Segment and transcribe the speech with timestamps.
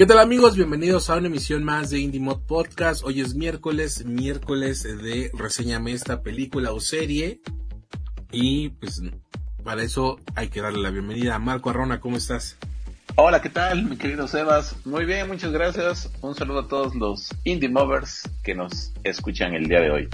[0.00, 0.56] ¿Qué tal amigos?
[0.56, 3.04] Bienvenidos a una emisión más de Indie Mod Podcast.
[3.04, 7.42] Hoy es miércoles, miércoles de reseñame esta película o serie.
[8.32, 9.02] Y pues
[9.62, 12.00] para eso hay que darle la bienvenida a Marco Arrona.
[12.00, 12.56] ¿Cómo estás?
[13.16, 14.74] Hola, ¿qué tal, mi querido Sebas?
[14.86, 16.10] Muy bien, muchas gracias.
[16.22, 20.08] Un saludo a todos los Indie Movers que nos escuchan el día de hoy.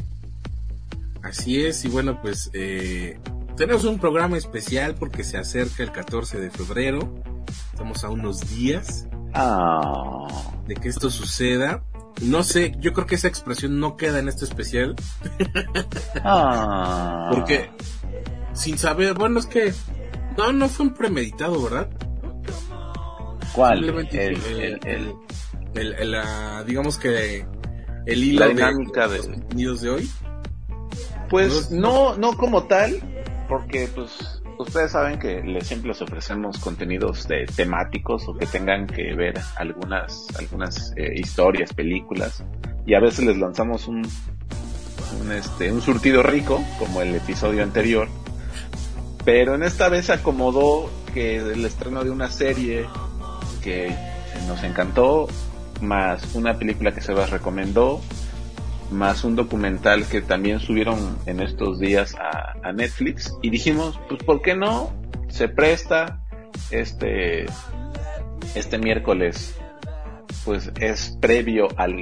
[1.22, 3.20] Así es, y bueno, pues eh,
[3.56, 7.22] tenemos un programa especial porque se acerca el 14 de febrero.
[7.72, 10.26] Estamos a unos días Ah.
[10.66, 11.82] de que esto suceda.
[12.22, 14.94] No sé, yo creo que esa expresión no queda en este especial.
[16.24, 17.28] Ah.
[17.34, 17.70] Porque,
[18.54, 19.72] sin saber, bueno, es que
[20.38, 21.88] no, no fue un premeditado, ¿verdad?
[23.52, 23.78] ¿Cuál?
[23.78, 25.14] Simplemente El, el, el-
[25.74, 27.46] el- el- la- digamos que
[28.06, 30.10] el hilo La de- dinámica de, de- los contenidos de hoy.
[31.28, 33.00] Pues no, no como tal,
[33.48, 38.86] porque pues ustedes saben que les siempre les ofrecemos contenidos de temáticos o que tengan
[38.86, 42.42] que ver algunas, algunas eh, historias, películas,
[42.86, 44.06] y a veces les lanzamos un,
[45.20, 48.08] un, este, un surtido rico, como el episodio anterior,
[49.24, 52.86] pero en esta vez se acomodó que el estreno de una serie
[53.62, 53.92] que
[54.46, 55.26] nos encantó,
[55.80, 58.00] más una película que se las recomendó,
[58.90, 64.42] más un documental que también subieron en estos días a, Netflix y dijimos, pues ¿por
[64.42, 64.92] qué no?
[65.28, 66.20] Se presta
[66.70, 67.46] este
[68.54, 69.56] este miércoles
[70.44, 71.92] pues es previo al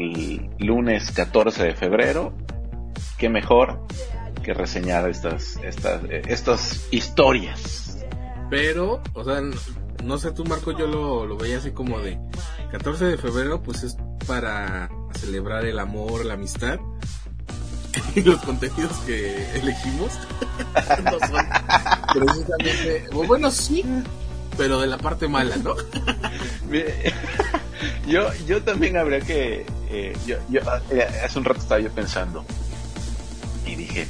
[0.59, 2.33] lunes 14 de febrero.
[3.19, 3.87] Qué mejor
[4.43, 8.05] que reseñar estas estas estas historias.
[8.51, 9.41] Pero, o sea,
[10.03, 12.19] no sé tú, Marco, yo lo, lo veía así como de
[12.73, 16.79] 14 de febrero, pues es para celebrar el amor, la amistad.
[18.17, 20.13] Y los contenidos que elegimos
[21.05, 21.47] no son
[22.13, 23.85] precisamente, bueno, sí,
[24.57, 25.75] pero de la parte mala, ¿no?
[28.09, 29.67] yo, yo también habría que.
[29.91, 30.61] eh, yo, yo,
[30.91, 32.45] eh, hace un rato estaba yo pensando
[33.67, 34.09] y dije,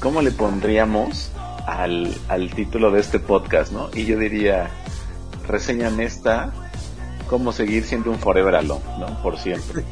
[0.00, 1.30] ¿cómo le pondríamos
[1.66, 3.90] al, al título de este podcast, no?
[3.94, 4.70] Y yo diría,
[5.46, 6.52] reseñame esta,
[7.28, 9.22] cómo seguir siendo un forever alone, ¿no?
[9.22, 9.84] Por siempre.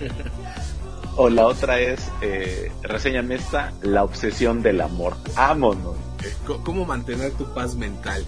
[1.17, 5.17] O la otra es, eh, reseñame esta, la obsesión del amor.
[5.35, 5.97] Vámonos.
[6.23, 8.25] Eh, ¿Cómo mantener tu paz mental?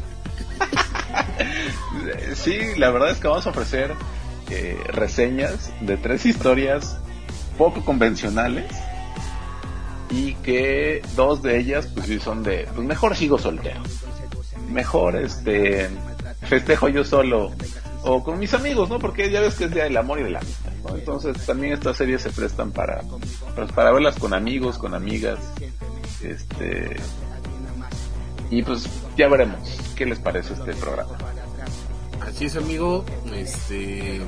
[2.34, 3.94] Sí, la verdad es que vamos a ofrecer
[4.50, 6.98] eh, reseñas de tres historias
[7.56, 8.70] poco convencionales
[10.10, 13.82] y que dos de ellas pues sí son de pues mejor sigo soltero
[14.70, 15.88] mejor este
[16.42, 17.52] festejo yo solo
[18.02, 20.30] o con mis amigos no porque ya ves que es día del amor y de
[20.30, 20.96] la amistad ¿no?
[20.96, 23.02] entonces también estas series se prestan para
[23.54, 25.38] pues, para verlas con amigos con amigas
[26.22, 26.96] este
[28.50, 29.60] y pues ya veremos
[29.96, 31.16] qué les parece este programa
[32.28, 33.04] Así es, amigo.
[33.34, 34.20] Este.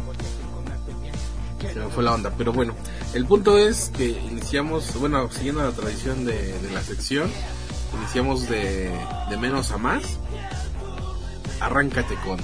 [1.61, 2.75] Se me fue la onda, pero bueno.
[3.13, 7.31] El punto es que iniciamos, bueno, siguiendo la tradición de, de la sección,
[7.99, 8.91] iniciamos de,
[9.29, 10.19] de menos a más.
[11.61, 12.39] Arráncate con.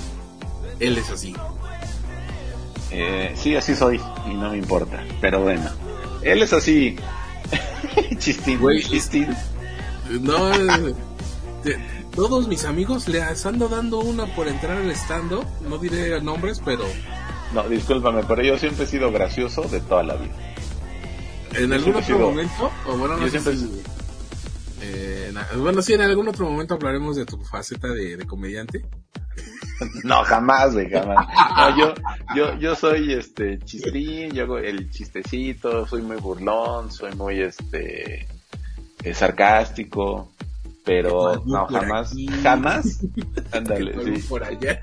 [0.80, 1.34] Él es así.
[2.90, 5.02] Eh, sí, así soy y no me importa.
[5.20, 5.70] Pero bueno,
[6.22, 6.96] él es así.
[8.18, 9.28] chistín, Güey, chistín.
[10.20, 10.94] No, eh,
[11.62, 11.78] te-
[12.14, 15.32] todos mis amigos les ando dando una por entrar al stand
[15.68, 16.84] No diré nombres, pero
[17.52, 20.34] No, discúlpame, pero yo siempre he sido gracioso de toda la vida.
[21.54, 23.82] en Yo algún otro sido- momento, o bueno, no yo sé siempre si-
[24.82, 28.86] eh, bueno, sí, en algún otro momento hablaremos de tu faceta de, de comediante.
[30.04, 31.26] No, jamás, güey, jamás.
[31.56, 31.94] No, yo,
[32.34, 38.26] yo, yo soy este chistín, yo hago el chistecito, soy muy burlón, soy muy este
[39.02, 40.32] eh, sarcástico,
[40.84, 42.26] pero no, jamás, aquí.
[42.42, 43.00] jamás,
[43.52, 44.82] ándale, sí, por allá.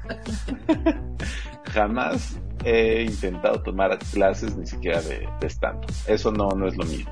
[1.74, 5.86] jamás he intentado tomar clases ni siquiera de, de stand.
[6.07, 7.06] Eso no, no es lo mío.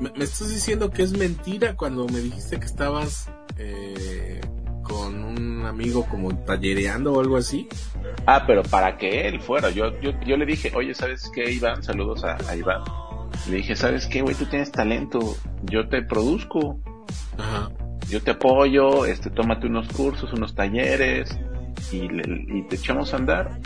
[0.00, 4.40] Me, me estás diciendo que es mentira cuando me dijiste que estabas eh,
[4.88, 7.68] con un amigo como tallereando o algo así.
[8.26, 11.82] Ah, pero para que él fuera, yo, yo, yo le dije, oye, ¿sabes qué, Iván?
[11.82, 12.82] Saludos a, a Iván.
[13.48, 14.34] Le dije, ¿sabes qué, güey?
[14.34, 16.80] Tú tienes talento, yo te produzco,
[17.38, 17.70] Ajá.
[18.08, 21.38] yo te apoyo, este, tómate unos cursos, unos talleres
[21.92, 23.58] y, le- y te echamos a andar.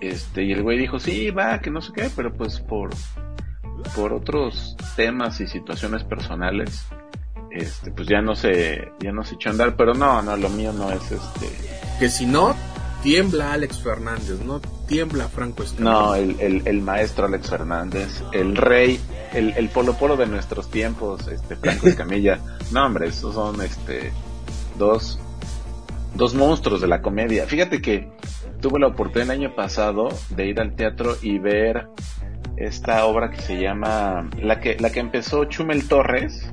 [0.00, 2.90] Este, y el güey dijo, sí, va, que no sé qué, pero pues por,
[3.94, 6.86] por otros temas y situaciones personales,
[7.50, 10.48] este, pues ya no se, ya no se echó a andar, pero no, no, lo
[10.48, 11.48] mío no es este.
[11.98, 12.54] Que si no,
[13.02, 15.90] tiembla Alex Fernández, no tiembla Franco Escamilla.
[15.90, 19.00] No, el, el, maestro Alex Fernández, el rey,
[19.32, 22.40] el, el polo polo de nuestros tiempos, este, Franco Escamilla.
[22.72, 24.12] no, hombre, esos son, este,
[24.78, 25.18] dos,
[26.14, 27.46] dos monstruos de la comedia.
[27.46, 28.10] Fíjate que
[28.60, 31.88] tuve la oportunidad el año pasado de ir al teatro y ver
[32.56, 36.52] esta obra que se llama, la que, la que empezó Chumel Torres.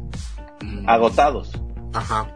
[0.88, 1.52] Agotados.
[1.94, 2.34] Ajá.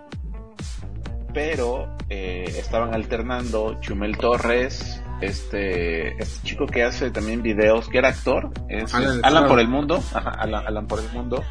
[1.34, 8.10] Pero eh, estaban alternando Chumel Torres, este, este chico que hace también videos, que era
[8.10, 11.44] actor, es Alan, por el Mundo, Alan, por el Mundo,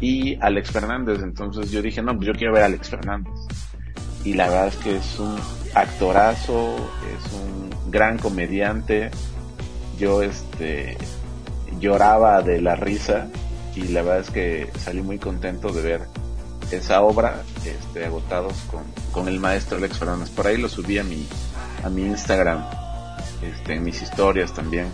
[0.00, 1.22] y Alex Fernández.
[1.22, 3.32] Entonces yo dije, no, pues yo quiero ver a Alex Fernández.
[4.24, 5.36] Y la verdad es que es un
[5.74, 6.76] actorazo,
[7.16, 9.10] es un gran comediante.
[9.98, 10.96] Yo, este,
[11.78, 13.28] lloraba de la risa
[13.74, 16.21] y la verdad es que salí muy contento de ver
[16.76, 20.30] esa obra este, agotados con, con el maestro Alex Fernández.
[20.30, 21.26] Por ahí lo subí a mi,
[21.84, 22.64] a mi Instagram,
[23.42, 24.88] este, en mis historias también.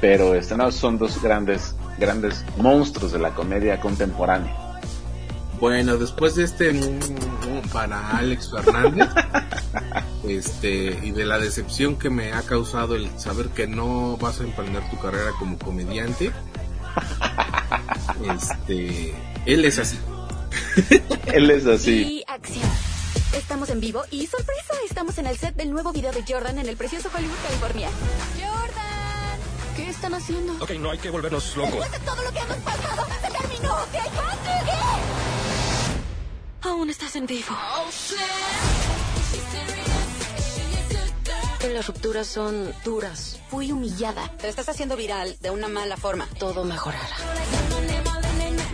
[0.00, 4.54] Pero este, no, son dos grandes, grandes monstruos de la comedia contemporánea.
[5.58, 6.72] Bueno, después de este
[7.72, 9.08] para Alex Fernández,
[10.28, 14.44] este, y de la decepción que me ha causado el saber que no vas a
[14.44, 16.30] emprender tu carrera como comediante,
[18.34, 19.14] este,
[19.46, 19.98] él es así.
[21.32, 22.02] él es así.
[22.02, 22.68] Y acción.
[23.34, 26.68] Estamos en vivo y sorpresa, estamos en el set del nuevo video de Jordan en
[26.68, 27.88] el precioso Hollywood, California.
[28.34, 29.38] Jordan,
[29.76, 30.54] ¿qué están haciendo?
[30.62, 31.74] Ok, no hay que volvernos locos.
[31.74, 33.76] Después de todo lo que hemos pasado, se terminó.
[33.92, 34.10] ¿Qué hay
[36.62, 37.54] Aún estás en vivo.
[41.72, 43.38] Las rupturas son duras.
[43.50, 44.30] Fui humillada.
[44.38, 46.26] Te estás haciendo viral de una mala forma.
[46.38, 47.16] Todo mejorará.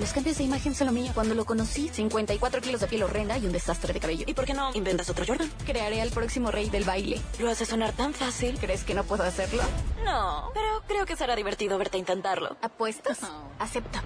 [0.02, 1.12] Los cambios de imagen son lo mío.
[1.14, 4.24] Cuando lo conocí, 54 kilos de piel horrenda y un desastre de cabello.
[4.26, 5.48] ¿Y por qué no inventas otro Jordan?
[5.64, 7.20] Crearé al próximo rey del baile.
[7.38, 8.58] Lo hace sonar tan fácil.
[8.58, 9.62] ¿Crees que no puedo hacerlo?
[10.04, 12.56] No, pero creo que será divertido verte intentarlo.
[12.62, 13.20] ¿Apuestas?
[13.60, 14.00] Acepto.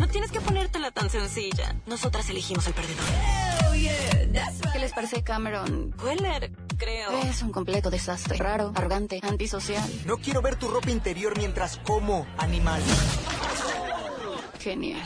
[0.00, 1.76] No tienes que ponértela tan sencilla.
[1.84, 3.04] Nosotras elegimos el perdedor.
[4.72, 5.94] ¿Qué les parece Cameron?
[6.02, 7.10] Weller, creo.
[7.22, 8.38] Es un completo desastre.
[8.38, 9.86] Raro, arrogante, antisocial.
[10.06, 12.80] No quiero ver tu ropa interior mientras como, animal.
[14.66, 15.00] Genial.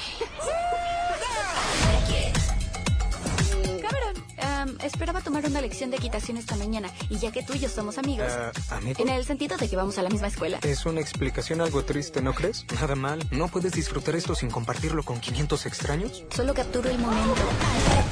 [4.83, 7.99] esperaba tomar una lección de equitación esta mañana y ya que tú y yo somos
[7.99, 8.33] amigos.
[8.33, 10.59] Uh, en el sentido de que vamos a la misma escuela.
[10.63, 12.65] Es una explicación algo triste, ¿no crees?
[12.73, 13.23] Nada mal.
[13.31, 16.25] ¿No puedes disfrutar esto sin compartirlo con 500 extraños?
[16.35, 17.43] Solo capturo el momento.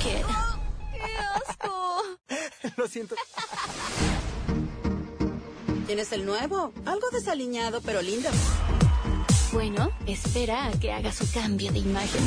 [0.03, 0.23] ¿Qué?
[1.49, 2.03] asco!
[2.77, 3.15] Lo siento.
[5.87, 6.75] ¿Tienes el nuevo?
[6.85, 8.29] Algo desaliñado, pero lindo.
[9.53, 12.23] Bueno, espera a que haga su cambio de imagen.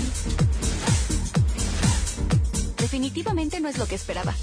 [2.77, 4.33] Definitivamente no es lo que esperaba.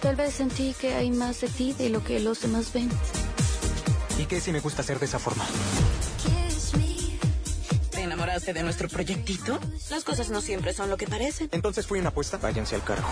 [0.00, 2.90] Tal vez sentí que hay más de ti de lo que los demás ven.
[4.18, 5.46] ¿Y qué si me gusta hacer de esa forma?
[7.90, 9.58] ¿Te enamoraste de nuestro proyectito?
[9.90, 11.48] Las cosas no siempre son lo que parecen.
[11.52, 12.38] Entonces fui una apuesta.
[12.38, 13.04] Váyanse al carro.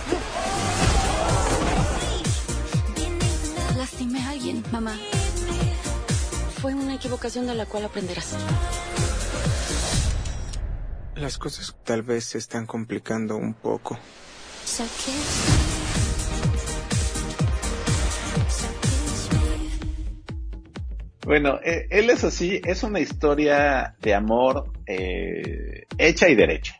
[3.76, 4.96] Lastimé a alguien, mamá.
[6.60, 8.36] Fue una equivocación de la cual aprenderás.
[11.16, 13.98] Las cosas tal vez se están complicando un poco.
[21.24, 26.78] Bueno, eh, él es así, es una historia de amor eh, hecha y derecha.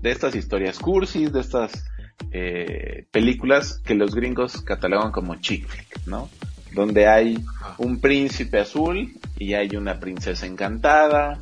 [0.00, 1.84] De estas historias cursis, de estas
[2.30, 6.28] eh, películas que los gringos catalogan como chick flick, ¿no?
[6.76, 7.42] donde hay
[7.78, 11.40] un príncipe azul y hay una princesa encantada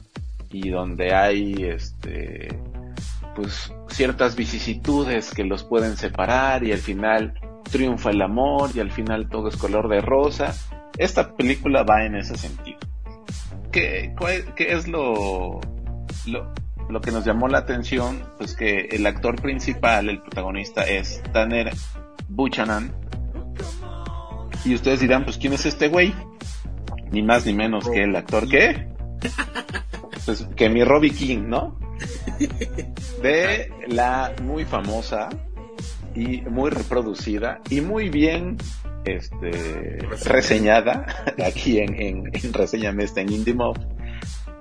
[0.51, 2.57] y donde hay este
[3.35, 7.35] pues ciertas vicisitudes que los pueden separar y al final
[7.71, 10.55] triunfa el amor y al final todo es color de rosa.
[10.97, 12.79] Esta película va en ese sentido.
[13.73, 14.15] ¿Qué,
[14.55, 15.61] qué es lo,
[16.27, 16.55] lo,
[16.89, 18.23] lo, que nos llamó la atención?
[18.39, 21.73] Pues que el actor principal, el protagonista, es Tanner
[22.29, 22.93] Buchanan,
[24.65, 26.15] y ustedes dirán, pues, ¿quién es este güey?
[27.11, 28.89] Ni más ni menos que el actor que...
[30.25, 31.79] Pues, que mi Robbie King, ¿no?
[33.23, 35.29] De la muy famosa
[36.15, 38.57] y muy reproducida y muy bien
[39.05, 41.07] este, reseñada
[41.47, 43.55] aquí en, en, en Reseñame en Indie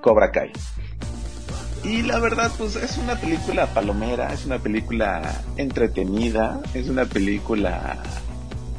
[0.01, 0.51] Cobra Kai.
[1.84, 7.98] Y la verdad, pues es una película palomera, es una película entretenida, es una película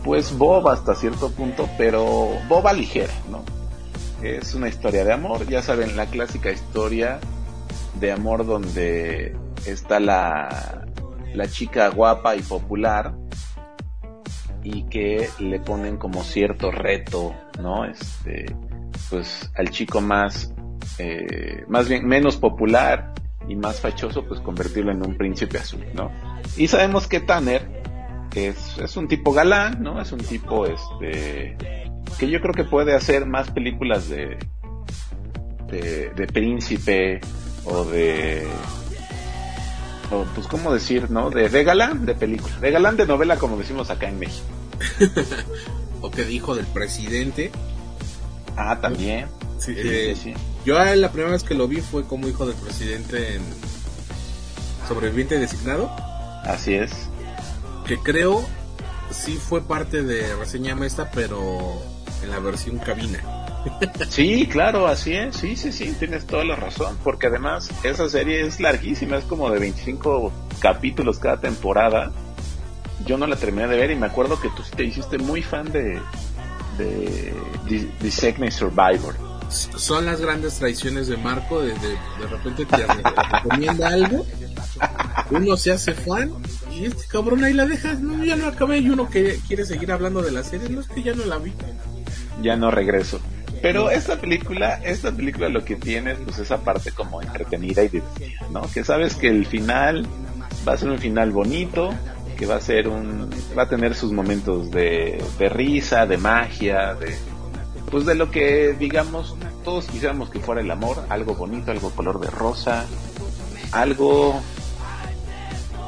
[0.02, 3.42] pues boba hasta cierto punto, pero boba ligera, ¿no?
[4.22, 7.20] es una historia de amor, ya saben, la clásica historia
[8.00, 10.86] de amor donde está la,
[11.34, 13.14] la chica guapa y popular
[14.62, 17.84] y que le ponen como cierto reto, ¿no?
[17.84, 18.46] Este,
[19.10, 20.54] pues al chico más,
[20.98, 23.14] eh, más bien menos popular
[23.48, 26.10] y más fachoso, pues convertirlo en un príncipe azul, ¿no?
[26.56, 27.82] Y sabemos que Tanner
[28.34, 30.00] es, es un tipo galán, ¿no?
[30.00, 31.56] Es un tipo, este,
[32.18, 34.38] que yo creo que puede hacer más películas de,
[35.70, 37.20] de, de príncipe
[37.64, 38.46] o de
[40.10, 41.30] o pues cómo decir, ¿no?
[41.30, 44.46] De, de galán de película, de galán de novela como decimos acá en México.
[46.00, 47.50] o que dijo del presidente.
[48.56, 49.26] Ah, también.
[49.58, 50.34] Sí, eh, sí,
[50.64, 53.42] Yo la primera vez que lo vi fue como hijo del presidente en
[54.88, 55.90] Sobreviviente Designado.
[56.44, 56.92] Así es.
[57.86, 58.44] Que creo
[59.10, 61.80] sí fue parte de Reseña Mesta, pero
[62.22, 63.20] en la versión cabina.
[64.10, 65.36] Sí, claro, así es.
[65.36, 66.98] Sí, sí, sí, tienes toda la razón.
[67.02, 70.30] Porque además esa serie es larguísima, es como de 25
[70.60, 72.12] capítulos cada temporada.
[73.06, 75.72] Yo no la terminé de ver y me acuerdo que tú te hiciste muy fan
[75.72, 75.98] de,
[76.76, 77.32] de,
[77.66, 79.14] de, Survivor.
[79.48, 84.26] Son las grandes traiciones de Marco, de, de, repente te recomienda algo,
[85.30, 86.32] uno se hace fan
[86.72, 89.92] y este cabrón ahí la deja, no, ya no acabé y uno que quiere seguir
[89.92, 91.52] hablando de la serie, no es que ya no la vi.
[92.42, 93.20] Ya no regreso.
[93.62, 97.88] Pero esta película, esta película lo que tiene es pues esa parte como entretenida y
[97.88, 98.62] divertida, ¿no?
[98.72, 100.06] Que sabes que el final
[100.68, 101.94] va a ser un final bonito,
[102.36, 107.16] que va a ser un, va a tener sus momentos de risa, de magia, de,
[107.94, 112.18] pues de lo que digamos todos quisiéramos que fuera el amor, algo bonito, algo color
[112.18, 112.86] de rosa,
[113.70, 114.42] algo,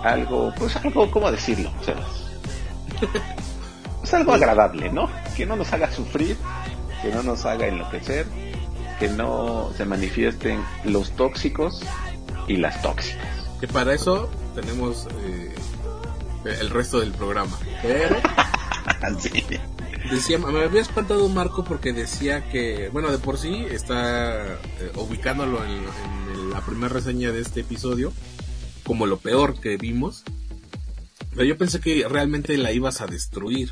[0.04, 1.72] algo, pues algo, ¿cómo decirlo?
[1.80, 1.96] O sea,
[3.98, 5.10] pues algo agradable, ¿no?
[5.36, 6.36] Que no nos haga sufrir
[7.02, 8.25] que no nos haga enloquecer,
[9.00, 11.82] que no se manifiesten los tóxicos
[12.46, 13.26] y las tóxicas.
[13.58, 15.52] Que para eso tenemos eh,
[16.44, 17.58] el resto del programa.
[17.82, 18.14] Pero
[20.10, 25.64] decía, me había espantado Marco porque decía que, bueno, de por sí está eh, ubicándolo
[25.64, 25.84] en,
[26.34, 28.12] en la primera reseña de este episodio
[28.84, 30.25] como lo peor que vimos.
[31.30, 33.70] Pero yo pensé que realmente la ibas a destruir.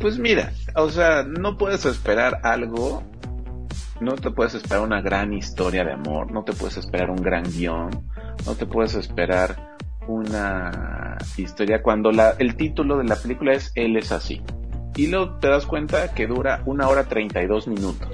[0.00, 3.02] Pues mira, o sea, no puedes esperar algo,
[4.00, 7.44] no te puedes esperar una gran historia de amor, no te puedes esperar un gran
[7.44, 7.88] guion,
[8.44, 13.96] no te puedes esperar una historia cuando la, el título de la película es Él
[13.96, 14.42] es así.
[14.96, 18.08] Y luego te das cuenta que dura una hora 32 minutos.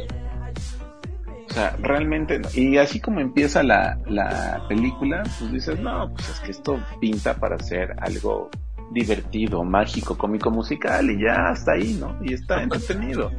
[1.48, 6.40] O sea, realmente, y así como empieza la, la película, pues dices, no, pues es
[6.40, 8.50] que esto pinta para ser algo
[8.90, 12.16] divertido, mágico, cómico, musical y ya hasta ahí, ¿no?
[12.22, 13.30] Y está entretenido.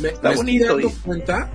[0.00, 0.64] Me, está bonito.
[0.64, 1.50] Estoy dando cuenta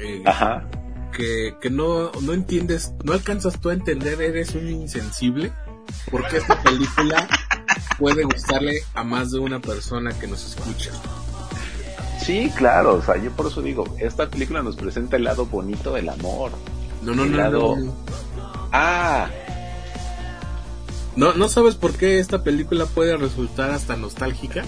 [0.00, 0.68] eh, Ajá.
[1.12, 5.50] Que, que no, no entiendes, no alcanzas tú a entender, eres un insensible,
[6.10, 7.26] porque esta película
[7.98, 10.90] puede gustarle a más de una persona que nos escucha.
[12.20, 15.92] Sí, claro, o sea, yo por eso digo, esta película nos presenta el lado bonito
[15.92, 16.52] del amor.
[17.02, 17.94] No, no, no, no.
[18.72, 19.28] Ah,
[21.18, 24.64] ¿No, ¿No sabes por qué esta película puede resultar hasta nostálgica?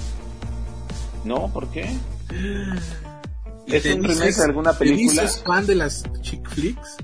[1.25, 1.97] No, ¿por qué?
[3.69, 5.23] ¿Es un remake de alguna película?
[5.23, 6.97] ¿Eres fan de las chick flicks?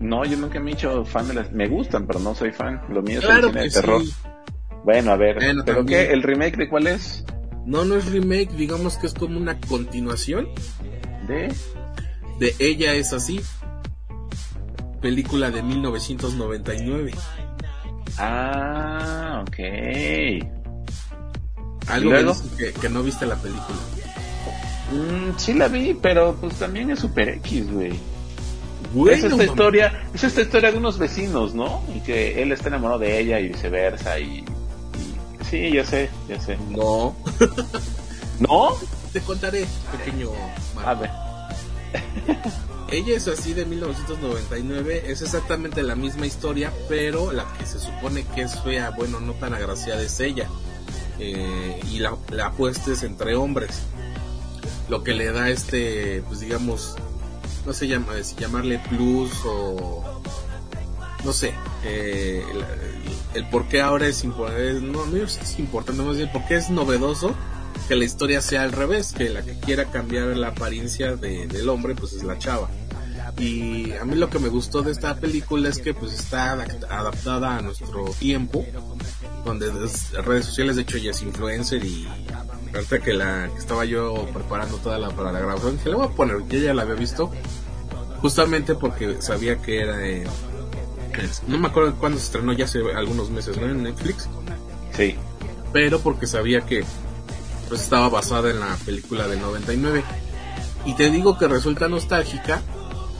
[0.00, 1.50] No, yo nunca me he hecho fan de las...
[1.50, 2.82] Me gustan, pero no soy fan.
[2.90, 4.02] Lo mío es el cine de terror.
[4.86, 6.12] Bueno, a ver, ¿pero qué?
[6.12, 7.24] ¿El remake de cuál es?
[7.64, 10.46] No, no es remake, digamos que es como una continuación.
[11.26, 11.52] ¿De?
[12.38, 13.40] De Ella es así.
[15.02, 17.12] Película de 1999.
[18.16, 19.58] Ah, ok.
[21.88, 23.78] Algo que, que, no viste la película.
[24.92, 27.98] Mm, sí la vi, pero pues también es Super X, güey.
[29.10, 31.82] es esta historia, es esta historia de unos vecinos, ¿no?
[31.92, 34.44] Y que él está enamorado de ella y viceversa y,
[35.50, 36.58] sí, ya sé, ya sé.
[36.70, 37.16] No.
[38.40, 38.76] ¿No?
[39.12, 40.30] Te contaré, pequeño.
[40.84, 41.10] A ver.
[42.88, 48.24] Ella es así de 1999, es exactamente la misma historia, pero la que se supone
[48.34, 50.48] que es fea, bueno, no tan agraciada es ella.
[51.18, 53.82] Eh, y la, la apuesta es entre hombres.
[54.88, 56.94] Lo que le da este, pues digamos,
[57.64, 60.22] no sé llama, si llamarle plus o
[61.26, 61.52] no sé,
[61.84, 62.42] eh,
[63.34, 67.34] el, por qué ahora es importante, no, no es importante, más bien porque es novedoso
[67.88, 71.68] que la historia sea al revés, que la que quiera cambiar la apariencia de, del
[71.68, 72.70] hombre pues es la chava.
[73.38, 77.58] Y a mí lo que me gustó de esta película es que pues está adaptada
[77.58, 78.64] a nuestro tiempo,
[79.44, 79.70] donde
[80.24, 82.08] redes sociales de hecho ella es influencer y
[82.72, 86.06] ahorita que la que estaba yo preparando toda la para la grabación, dije, la voy
[86.06, 87.30] a poner, yo ya la había visto,
[88.22, 90.26] justamente porque sabía que era de,
[91.46, 93.66] no me acuerdo cuándo se estrenó, ya hace algunos meses, ¿no?
[93.66, 94.28] En Netflix.
[94.92, 95.16] Sí.
[95.72, 96.84] Pero porque sabía que
[97.68, 100.02] pues estaba basada en la película del 99.
[100.84, 102.62] Y te digo que resulta nostálgica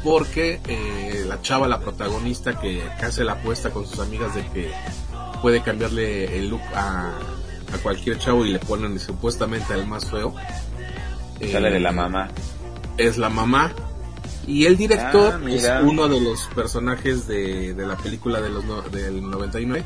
[0.05, 4.73] porque eh, la chava, la protagonista que, hace la apuesta con sus amigas de que
[5.43, 7.09] puede cambiarle el look a,
[7.73, 10.35] a cualquier chavo y le ponen supuestamente al más feo.
[11.51, 12.29] Sale de la eh, mamá.
[12.97, 13.75] Es la mamá.
[14.47, 18.93] Y el director ah, es uno de los personajes de, de la película de los
[18.93, 19.85] del 99.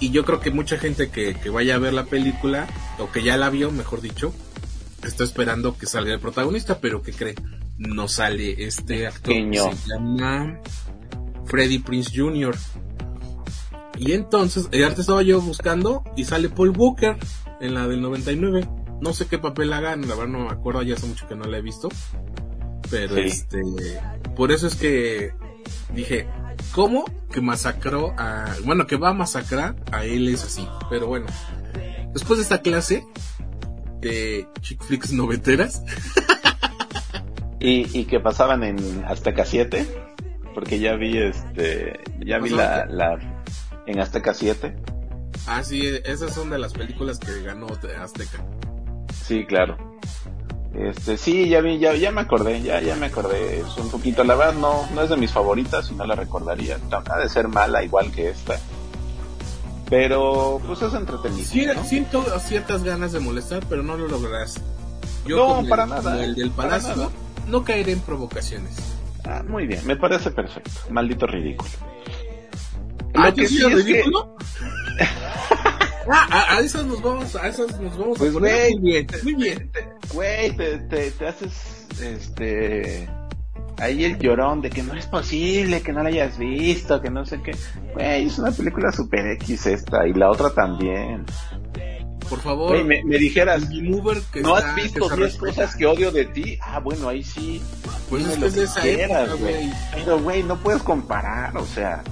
[0.00, 2.66] Y yo creo que mucha gente que, que vaya a ver la película,
[2.98, 4.32] o que ya la vio, mejor dicho,
[5.04, 7.34] está esperando que salga el protagonista, pero que cree?
[7.76, 10.58] No sale este actor se llama
[11.44, 12.56] Freddie Prince Jr.
[13.98, 17.16] Y entonces, eh, antes estaba yo buscando y sale Paul Walker
[17.60, 18.66] en la del 99.
[19.02, 21.44] No sé qué papel hagan, la verdad no me acuerdo, ya hace mucho que no
[21.44, 21.88] la he visto.
[22.90, 23.62] Pero este,
[24.36, 25.32] por eso es que
[25.94, 26.26] dije,
[26.72, 30.66] ¿cómo que masacró a, bueno, que va a masacrar a él es así?
[30.88, 31.26] Pero bueno,
[32.12, 33.06] después de esta clase,
[34.00, 35.82] de chick flicks noventeras.
[37.60, 39.86] ¿Y, y que pasaban en Azteca 7?
[40.54, 43.18] Porque ya vi este, ya vi la, la,
[43.86, 44.74] en Azteca 7.
[45.46, 48.44] Ah, sí, esas son de las películas que ganó Azteca.
[49.24, 49.89] Sí, claro.
[50.74, 53.60] Este, sí, ya vi, ya, ya me acordé, ya, ya me acordé.
[53.60, 56.78] Es un poquito, la verdad no, no es de mis favoritas y no la recordaría.
[56.90, 58.58] Ha de ser mala igual que esta.
[59.88, 61.44] Pero pues es entretenido.
[61.44, 64.60] Sí, Siento ciertas ganas de molestar, pero no lo lograrás.
[65.26, 66.24] Yo no, para nada.
[66.24, 67.10] el del palacio
[67.48, 68.76] no caeré en provocaciones.
[69.24, 70.70] Ah, muy bien, me parece perfecto.
[70.90, 71.70] Maldito ridículo.
[73.14, 74.36] ¿Ah, que sí es ridículo?
[76.12, 79.34] ah, a, esas nos vamos, a esas nos vamos pues, a poner muy bien, muy
[79.34, 79.72] bien.
[80.12, 83.08] Güey, te, te, te haces este
[83.80, 87.24] ahí el llorón de que no es posible que no la hayas visto, que no
[87.24, 87.52] sé qué.
[87.94, 91.24] Güey, es una película super X esta y la otra también.
[92.28, 96.56] Por favor, me, dijeras, ¿no has visto 10 cosas que odio de ti?
[96.62, 97.60] Ah, bueno, ahí sí.
[98.08, 99.72] Pues es de esa quieras, güey.
[99.92, 102.04] Pero, güey, no puedes comparar, o sea,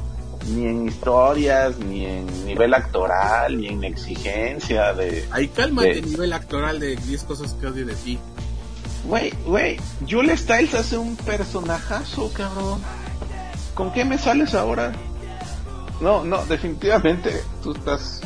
[0.46, 5.26] ni en historias, ni en nivel actoral, ni en exigencia de...
[5.30, 8.18] Ay, cálmate, nivel actoral de 10 cosas que odio de ti.
[9.04, 9.76] Güey, güey,
[10.08, 12.80] Julia Styles hace un personajazo, cabrón.
[13.74, 14.92] ¿Con qué me sales ahora?
[16.00, 18.20] No, no, definitivamente tú estás...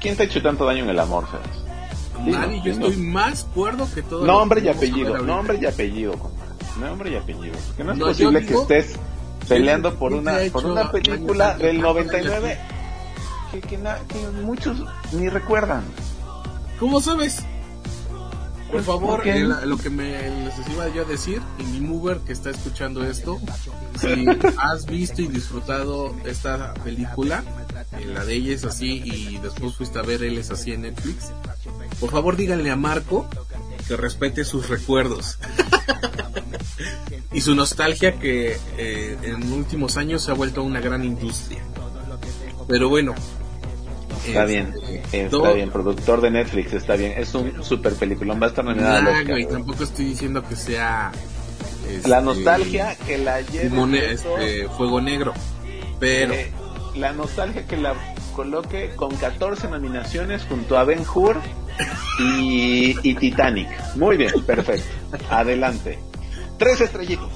[0.00, 2.30] ¿Quién te ha hecho tanto daño en el amor, Fede?
[2.30, 4.24] Nadie, yo estoy más cuerdo que todo.
[4.24, 6.54] Nombre y apellido, nombre y apellido, compadre.
[6.80, 7.54] Nombre y apellido.
[7.66, 8.96] Porque no es posible que estés
[9.48, 12.58] peleando por una, por una película del 99
[13.52, 14.82] que, que, que muchos
[15.12, 15.84] ni recuerdan.
[16.78, 17.44] ¿Cómo sabes?
[18.70, 19.24] Por favor,
[19.64, 20.12] lo que me
[20.44, 23.38] les iba yo a decir, y mi mover que está escuchando esto,
[24.00, 24.26] si
[24.58, 27.44] has visto y disfrutado esta película,
[27.92, 30.82] eh, la de ella es así y después fuiste a ver él es así en
[30.82, 31.30] Netflix,
[32.00, 33.28] por favor díganle a Marco
[33.86, 35.38] que respete sus recuerdos
[37.32, 41.62] y su nostalgia que eh, en últimos años se ha vuelto una gran industria.
[42.68, 43.14] Pero bueno,
[44.26, 44.74] Está bien,
[45.12, 47.14] está bien, productor de Netflix, está bien.
[47.16, 51.12] Es un super peliculón, va a estar nominado nah, y tampoco estoy diciendo que sea...
[51.88, 54.12] Este, la nostalgia que la lleve...
[54.12, 55.32] Este, Fuego Negro,
[56.00, 56.34] pero...
[56.34, 56.50] Eh,
[56.96, 57.94] la nostalgia que la
[58.34, 61.36] coloque con 14 nominaciones junto a Ben Hur
[62.18, 63.68] y, y Titanic.
[63.96, 64.88] Muy bien, perfecto.
[65.30, 65.98] Adelante.
[66.58, 67.30] Tres estrellitos.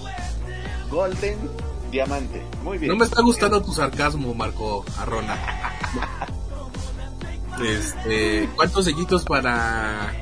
[0.91, 1.39] Golden
[1.91, 2.43] Diamante.
[2.63, 2.91] Muy bien.
[2.91, 5.37] No me está gustando tu sarcasmo, Marco Arrona.
[7.63, 10.13] Este, ¿cuántos sellitos para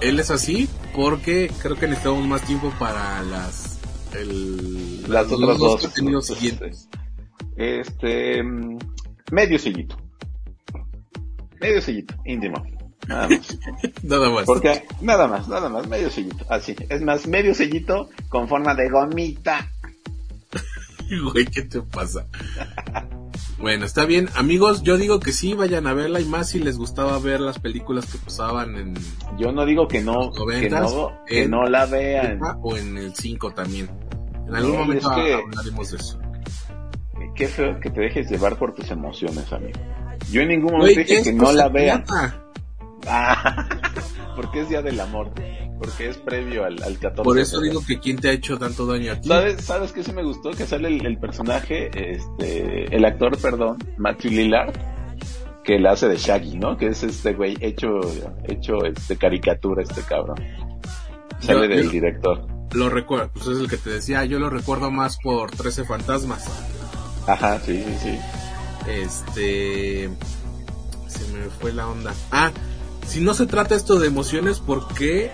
[0.00, 0.68] él es así?
[0.94, 3.78] Porque creo que necesitamos más tiempo para las
[4.14, 6.88] el, las otras dos, dos siguientes.
[7.56, 8.78] Este, mm,
[9.32, 9.96] medio sellito.
[11.60, 12.62] Medio sellito, íntimo.
[13.08, 13.58] Nada más.
[14.02, 14.44] nada más.
[14.44, 16.44] Porque, nada más, nada más, medio sellito.
[16.48, 16.74] Así.
[16.88, 19.70] Es más, medio sellito con forma de gomita.
[21.32, 22.26] Güey, ¿qué te pasa?
[23.58, 24.28] Bueno, está bien.
[24.34, 27.58] Amigos, yo digo que sí, vayan a verla y más si les gustaba ver las
[27.58, 28.94] películas que pasaban en...
[29.38, 32.40] Yo no digo que no, que no, que no la vean.
[32.62, 33.90] O en el 5 también.
[34.48, 36.18] En algún momento hablaremos de eso.
[37.34, 39.78] Qué feo que te dejes llevar por tus emociones, amigo.
[40.30, 42.04] Yo en ningún momento dije que no la vean.
[43.06, 43.68] Ah,
[44.36, 45.32] porque es día del amor
[45.82, 47.22] porque es previo al, al 14.
[47.22, 49.28] Por eso digo que quién te ha hecho tanto daño a ti.
[49.28, 50.52] ¿Sabes, ¿sabes qué sí me gustó?
[50.52, 54.72] Que sale el, personaje, este, el actor, perdón, Matthew Lillard,
[55.64, 56.76] que le hace de Shaggy, ¿no?
[56.76, 58.00] Que es este güey hecho,
[58.44, 60.36] hecho este caricatura, este cabrón.
[61.40, 62.46] Sale del director.
[62.74, 66.46] Lo recuerdo, pues es el que te decía, yo lo recuerdo más por 13 fantasmas.
[67.26, 68.18] Ajá, sí, sí, sí.
[68.88, 70.10] Este.
[71.08, 72.14] Se me fue la onda.
[72.30, 72.52] Ah,
[73.06, 75.30] si no se trata esto de emociones, ¿por qué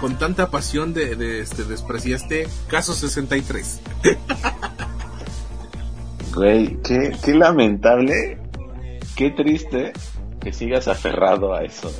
[0.00, 3.80] con tanta pasión de, de este, despreciaste Caso 63?
[6.34, 8.38] Güey, qué, qué lamentable,
[9.16, 9.92] qué triste
[10.40, 11.92] que sigas aferrado a eso.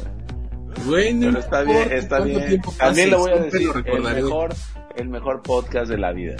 [0.87, 2.62] Güey, no Pero está bien, está bien.
[2.79, 4.55] También lo voy a decir, el mejor,
[4.97, 6.37] el mejor podcast de la vida.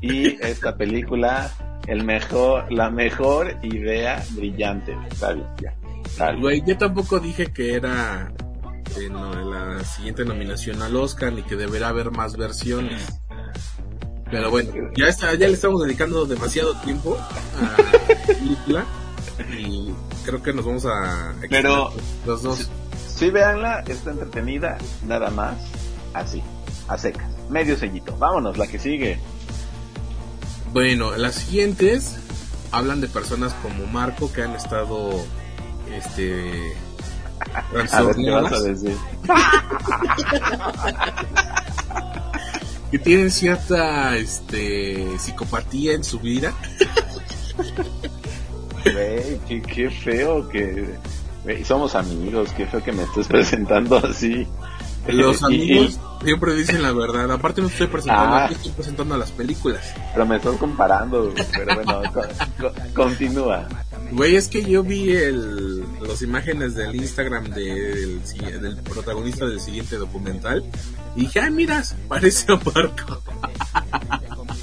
[0.00, 1.50] Y esta película,
[1.88, 4.96] el mejor, la mejor idea brillante.
[5.10, 5.74] Está bien, ya.
[6.40, 8.32] Güey, yo tampoco dije que era
[8.98, 13.02] eh, no, la siguiente nominación al Oscar ni que deberá haber más versiones.
[14.30, 18.84] Pero bueno, ya está, ya le estamos dedicando demasiado tiempo a la película
[19.58, 19.92] y
[20.24, 21.92] creo que nos vamos a Pero-
[22.26, 22.70] los dos.
[23.14, 25.56] Sí, véanla, está entretenida, nada más,
[26.14, 26.42] así,
[26.88, 28.16] a secas, medio sellito.
[28.16, 29.20] Vámonos, la que sigue.
[30.72, 32.16] Bueno, las siguientes
[32.72, 35.24] hablan de personas como Marco que han estado
[35.92, 36.74] este
[37.92, 38.96] A ver qué vas a decir.
[42.90, 46.52] que tienen cierta este psicopatía en su vida.
[48.84, 50.94] Güey, qué, qué feo que...
[51.64, 54.46] somos amigos, qué feo que me estés presentando así.
[55.08, 57.30] Los y- amigos siempre dicen la verdad.
[57.32, 58.44] Aparte no estoy presentando, Ah.
[58.44, 59.94] aquí estoy presentando a las películas.
[60.12, 62.22] pero me estás comparando, pero bueno, co-
[62.60, 63.66] co- continúa.
[64.12, 68.20] Güey, es que yo vi el, las imágenes del Instagram del,
[68.60, 70.62] del protagonista del siguiente documental
[71.16, 73.22] y dije, ay, miras, parece a Marco.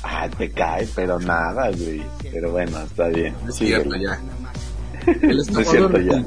[0.03, 2.03] Ah, te cae, pero nada, güey.
[2.31, 3.35] Pero bueno, está bien.
[3.47, 4.21] Es cierto, ya.
[5.07, 6.23] El No es cierto, ya.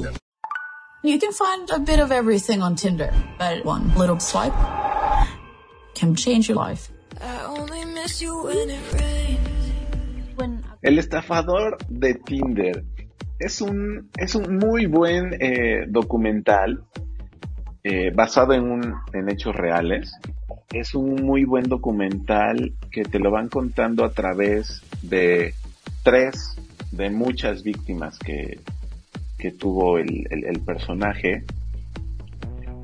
[1.05, 4.55] You can find a bit of everything on Tinder, but one little swipe
[5.95, 6.91] can change your life.
[10.83, 12.85] El estafador de Tinder
[13.45, 16.83] es un, es un muy buen eh, documental
[17.85, 20.13] eh, basado en, un, en hechos reales.
[20.73, 25.55] Es un muy buen documental que te lo van contando a través de
[26.03, 26.57] tres
[26.93, 28.61] de muchas víctimas que,
[29.39, 31.45] que tuvo el, el- el personaje.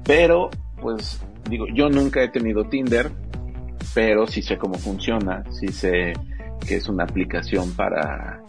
[0.04, 3.10] Pero, pues, digo, yo nunca he tenido Tinder,
[3.94, 6.12] pero sí sé cómo funciona, sí sé
[6.66, 8.42] que es una aplicación para,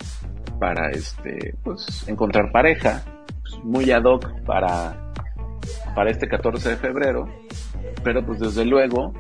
[0.60, 3.04] para este, pues, encontrar pareja,
[3.42, 4.96] pues, muy ad hoc para,
[5.96, 7.26] para este 14 de febrero,
[8.04, 9.14] pero pues desde luego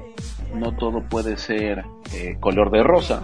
[0.54, 3.22] no todo puede ser eh, color de rosa.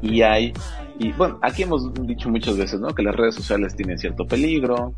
[0.00, 0.52] Y hay
[1.00, 4.94] y bueno aquí hemos dicho muchas veces no que las redes sociales tienen cierto peligro.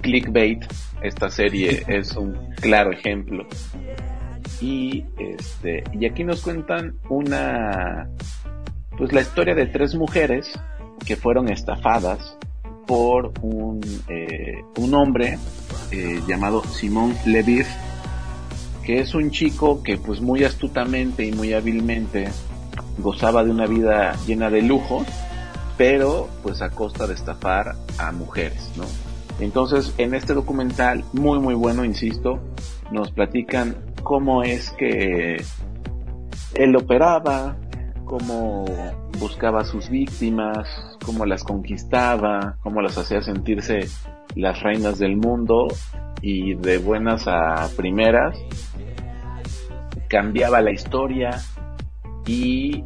[0.00, 0.64] Clickbait
[1.02, 3.46] esta serie es un claro ejemplo.
[4.60, 8.08] Y este y aquí nos cuentan una
[8.96, 10.58] pues la historia de tres mujeres
[11.04, 12.36] que fueron estafadas
[12.86, 15.38] por un eh, un hombre
[15.90, 17.66] eh, llamado Simón Levir
[18.84, 22.28] que es un chico que pues muy astutamente y muy hábilmente
[22.98, 25.06] gozaba de una vida llena de lujos,
[25.76, 28.84] pero pues a costa de estafar a mujeres, ¿no?
[29.38, 32.40] Entonces, en este documental, muy muy bueno, insisto,
[32.90, 35.42] nos platican cómo es que
[36.54, 37.56] él operaba,
[38.04, 38.64] cómo
[39.18, 40.68] buscaba a sus víctimas,
[41.10, 43.88] cómo las conquistaba, cómo las hacía sentirse
[44.36, 45.66] las reinas del mundo
[46.22, 48.38] y de buenas a primeras
[50.06, 51.42] cambiaba la historia
[52.26, 52.84] y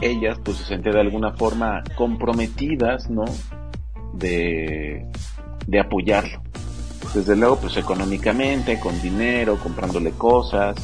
[0.00, 3.24] ellas pues se sentían de alguna forma comprometidas, ¿no?
[4.12, 5.04] De,
[5.66, 6.42] de apoyarlo.
[7.12, 10.76] Desde luego pues económicamente, con dinero, comprándole cosas,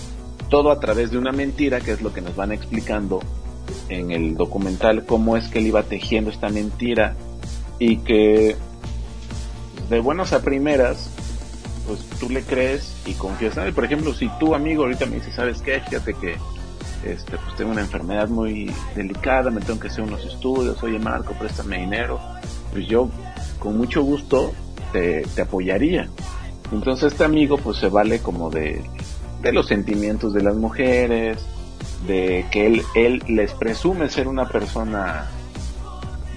[0.49, 3.21] todo a través de una mentira que es lo que nos van explicando
[3.89, 7.15] en el documental, cómo es que él iba tejiendo esta mentira
[7.79, 8.57] y que
[9.89, 11.11] de buenas a primeras
[11.87, 13.73] pues tú le crees y confías en él.
[13.73, 15.81] Por ejemplo, si tu amigo ahorita me dice, ¿sabes qué?
[15.81, 16.37] Fíjate que
[17.05, 21.33] este, pues tengo una enfermedad muy delicada, me tengo que hacer unos estudios, oye Marco,
[21.33, 22.21] préstame dinero,
[22.73, 23.09] pues yo
[23.59, 24.53] con mucho gusto
[24.93, 26.09] te, te apoyaría.
[26.71, 28.83] Entonces este amigo pues se vale como de,
[29.43, 31.39] de los sentimientos de las mujeres,
[32.07, 35.27] de que él, él les presume ser una persona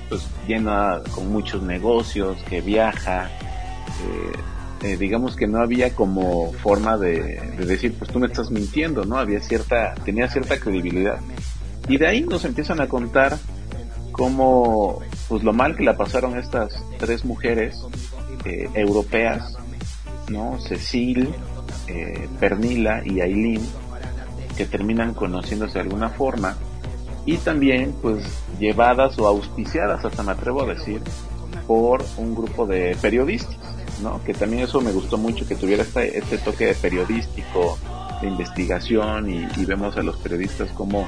[0.10, 6.98] pues llena con muchos negocios, que viaja, eh, eh, digamos que no había como forma
[6.98, 9.18] de, de decir, pues tú me estás mintiendo, ¿no?
[9.18, 11.20] Había cierta, tenía cierta credibilidad.
[11.88, 13.38] Y de ahí nos empiezan a contar
[14.12, 17.76] cómo, pues lo mal que la pasaron estas tres mujeres
[18.46, 19.56] eh, europeas,
[20.30, 20.60] ¿no?
[20.60, 21.30] Cecil,
[21.88, 23.62] eh, Pernila y Aileen,
[24.56, 26.56] que terminan conociéndose de alguna forma,
[27.26, 28.26] y también pues
[28.60, 31.02] llevadas o auspiciadas, hasta me atrevo a decir,
[31.68, 33.58] por un grupo de periodistas,
[34.02, 34.24] ¿no?
[34.24, 37.78] Que también eso me gustó mucho, que tuviera este, este toque periodístico,
[38.22, 41.08] de investigación, y, vemos a los periodistas como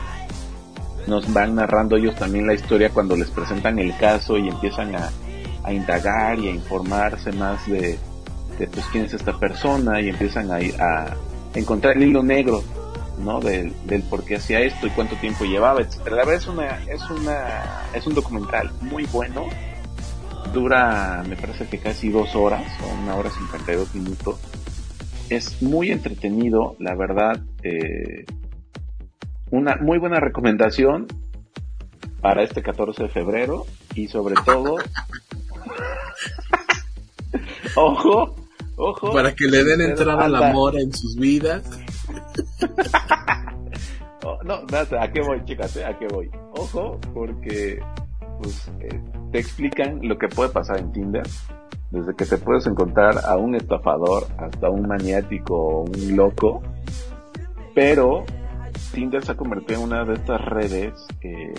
[1.06, 5.12] nos van narrando ellos también la historia cuando les presentan el caso y empiezan a,
[5.64, 8.00] a indagar y a informarse más de,
[8.58, 11.18] de pues quién es esta persona y empiezan a, a
[11.54, 12.64] encontrar el hilo negro
[13.20, 13.40] ¿no?
[13.40, 16.18] Del, del por qué hacía esto y cuánto tiempo llevaba, etcétera.
[16.18, 19.48] La verdad es una, es una, es un documental muy bueno.
[20.54, 24.40] Dura, me parece que casi dos horas, o una hora cincuenta y dos minutos.
[25.30, 27.42] Es muy entretenido, la verdad.
[27.64, 28.26] Eh,
[29.50, 31.08] una muy buena recomendación
[32.22, 34.78] para este 14 de febrero y sobre todo
[37.76, 38.36] ojo
[38.78, 41.64] ojo para que le den entrada al amor en sus vidas
[44.26, 44.62] oh, no,
[45.00, 45.78] ¿a qué voy, chicas?
[45.78, 46.30] ¿A qué voy?
[46.54, 47.80] Ojo, porque
[48.42, 51.28] pues, eh, te explican lo que puede pasar en Tinder.
[51.92, 56.64] Desde que te puedes encontrar a un estafador hasta un maniático o un loco.
[57.76, 58.26] Pero
[58.94, 61.54] Tinder se ha convertido en una de estas redes, eh,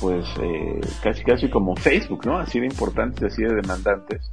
[0.00, 2.38] pues eh, casi casi como Facebook, ¿no?
[2.38, 4.30] Así de importantes, así de demandantes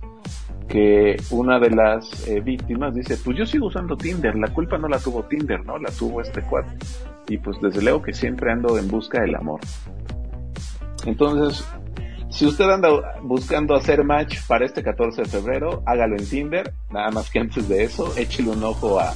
[0.70, 4.88] que una de las eh, víctimas dice, pues yo sigo usando Tinder, la culpa no
[4.88, 5.80] la tuvo Tinder, ¿no?
[5.80, 6.78] La tuvo este cuate.
[7.28, 9.60] Y pues desde luego que siempre ando en busca del amor.
[11.06, 11.66] Entonces,
[12.30, 12.90] si usted anda
[13.24, 16.74] buscando hacer match para este 14 de febrero, hágalo en Tinder.
[16.92, 19.14] Nada más que antes de eso, échele un ojo a,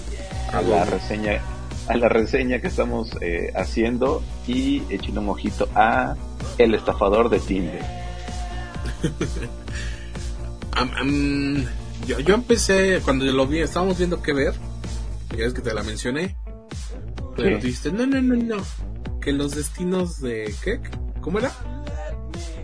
[0.52, 1.40] a la reseña
[1.88, 6.16] a la reseña que estamos eh, haciendo y échale un ojito a
[6.58, 7.84] El estafador de Tinder.
[12.08, 14.54] yo, yo empecé, cuando lo vi, estábamos viendo qué ver,
[15.38, 16.36] ya es que te la mencioné,
[17.36, 18.64] pero dijiste, no, no, no, no,
[19.22, 20.80] que los destinos de, ¿qué?
[21.22, 21.52] ¿Cómo era?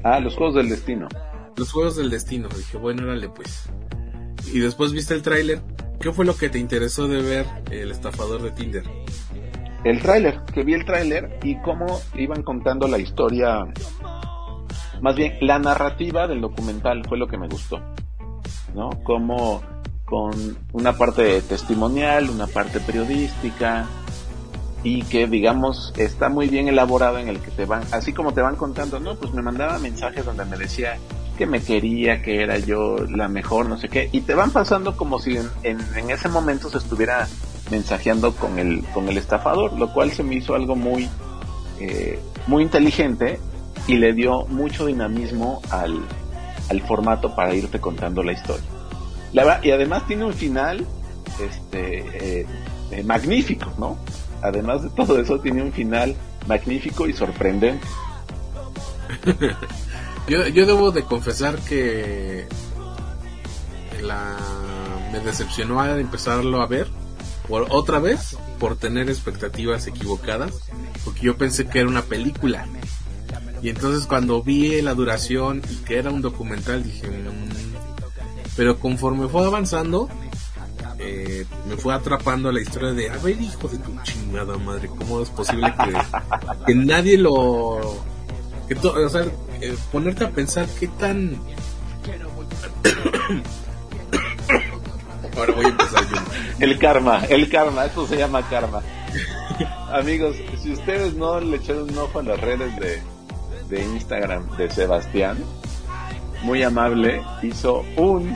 [0.03, 1.07] Ah, los juegos del destino.
[1.55, 3.69] Los juegos del destino, dije, bueno, órale pues.
[4.53, 5.61] Y después viste el tráiler,
[5.99, 8.83] ¿qué fue lo que te interesó de ver el estafador de Tinder?
[9.83, 13.65] El tráiler, que vi el tráiler y cómo iban contando la historia
[15.01, 17.81] más bien la narrativa del documental fue lo que me gustó,
[18.73, 18.89] ¿no?
[19.03, 19.61] Como
[20.05, 23.87] con una parte testimonial, una parte periodística
[24.83, 28.41] y que digamos está muy bien elaborado en el que te van, así como te
[28.41, 30.97] van contando, no, pues me mandaba mensajes donde me decía
[31.37, 34.97] que me quería, que era yo la mejor, no sé qué, y te van pasando
[34.97, 37.27] como si en, ese momento se estuviera
[37.71, 41.07] mensajeando con el, con el estafador, lo cual se me hizo algo muy,
[41.79, 43.39] eh, muy inteligente
[43.87, 46.01] y le dio mucho dinamismo al,
[46.69, 48.65] al formato para irte contando la historia.
[49.63, 50.85] Y además tiene un final
[51.39, 52.45] este, eh,
[52.91, 53.97] eh, magnífico, ¿no?
[54.41, 56.15] Además de todo eso, tiene un final
[56.47, 57.85] magnífico y sorprendente.
[60.27, 62.47] yo, yo debo de confesar que
[64.01, 64.37] la,
[65.11, 66.87] me decepcionó al empezarlo a ver
[67.47, 70.53] por otra vez por tener expectativas equivocadas
[71.03, 72.65] porque yo pensé que era una película
[73.61, 77.75] y entonces cuando vi la duración y que era un documental dije, mm".
[78.55, 80.09] pero conforme fue avanzando,
[80.99, 85.21] eh, me fue atrapando la historia de, a ver hijo de tu chingada madre, ¿cómo
[85.21, 85.73] es posible
[86.65, 87.79] que, nadie lo...
[88.67, 89.23] Que o sea,
[89.61, 91.35] eh, ponerte a pensar qué tan...
[95.37, 96.17] Ahora voy a empezar yo.
[96.59, 98.81] El karma, el karma, esto se llama karma.
[99.93, 103.01] Amigos, si ustedes no le echaron un ojo a las redes de,
[103.69, 105.37] de Instagram de Sebastián,
[106.43, 108.35] muy amable, hizo un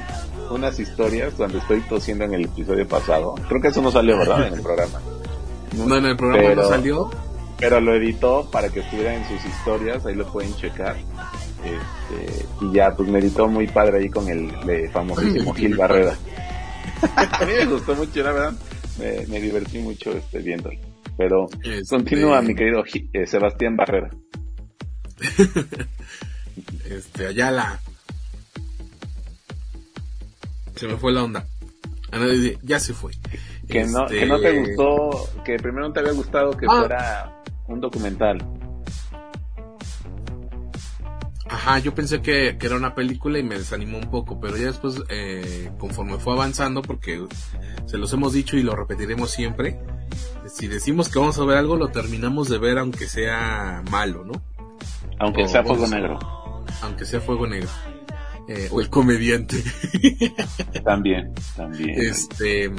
[0.50, 3.36] unas historias cuando estoy tosiendo en el episodio pasado.
[3.48, 4.48] Creo que eso no salió, ¿verdad?
[4.48, 5.02] En el programa.
[5.78, 7.10] No, en el programa no salió.
[7.60, 10.96] Pero lo editó para que estuviera en sus historias, ahí lo pueden checar.
[11.64, 14.52] Este, y ya, pues me editó muy padre ahí con el
[14.92, 16.14] famosísimo Gil Barrera.
[17.16, 18.54] A mí me gustó mucho, la verdad.
[19.00, 20.78] Me, divertí mucho este, viéndolo.
[21.18, 24.10] Pero este, continúa, mi querido eh, Sebastián Barrera.
[26.90, 27.80] este, Ayala.
[30.76, 31.46] Se me fue la onda.
[32.12, 32.20] Ah,
[32.62, 33.14] ya se fue.
[33.68, 36.80] Que, no, que no te este, gustó, que primero no te había gustado que ah.
[36.80, 38.38] fuera un documental.
[41.54, 45.02] Ajá, yo pensé que, era una película y me desanimó un poco, pero ya después,
[45.10, 47.24] eh, conforme fue avanzando, porque
[47.86, 49.80] se los hemos dicho y lo repetiremos siempre,
[50.48, 54.42] si decimos que vamos a ver algo, lo terminamos de ver aunque sea malo, ¿no?
[55.20, 56.20] Aunque sea fuego negro.
[56.82, 57.70] Aunque sea fuego negro.
[58.48, 59.64] Eh, o el comediante.
[60.84, 61.92] también, también.
[61.92, 62.72] Este,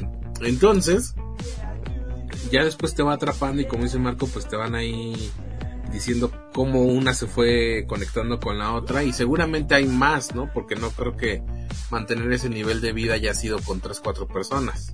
[0.42, 1.14] entonces,
[2.50, 5.30] ya después te va atrapando y como dice Marco, pues te van ahí
[5.92, 10.50] diciendo cómo una se fue conectando con la otra y seguramente hay más, ¿no?
[10.52, 11.42] Porque no creo que
[11.90, 14.92] mantener ese nivel de vida haya sido con tres, cuatro personas.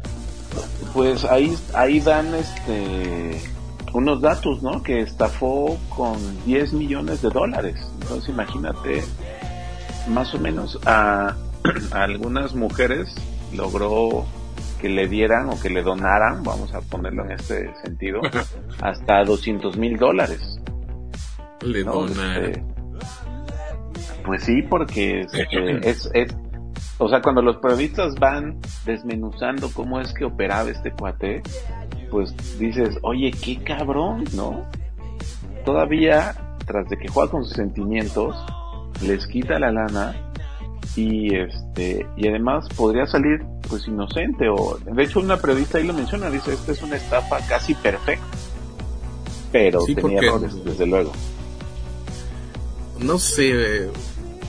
[0.92, 3.40] Pues ahí, ahí dan este
[3.92, 4.82] unos datos, ¿no?
[4.82, 7.76] Que estafó con 10 millones de dólares.
[8.00, 9.02] Entonces imagínate,
[10.08, 11.36] más o menos a,
[11.92, 13.14] a algunas mujeres
[13.52, 14.26] logró
[14.80, 18.20] que le dieran o que le donaran, vamos a ponerlo en este sentido,
[18.80, 20.58] hasta 200 mil dólares.
[21.62, 22.64] Le este,
[24.24, 25.46] pues sí, porque este,
[25.88, 26.34] es, es,
[26.98, 31.42] o sea, cuando los periodistas van desmenuzando cómo es que operaba este cuate,
[32.10, 34.64] pues dices, oye, qué cabrón, ¿no?
[35.64, 38.34] Todavía, tras de que juega con sus sentimientos,
[39.02, 40.14] les quita la lana
[40.96, 45.94] y este y además podría salir pues inocente o de hecho una periodista ahí lo
[45.94, 48.26] menciona dice esta es una estafa casi perfecta
[49.52, 51.12] pero tenía errores desde luego
[52.98, 53.88] no sé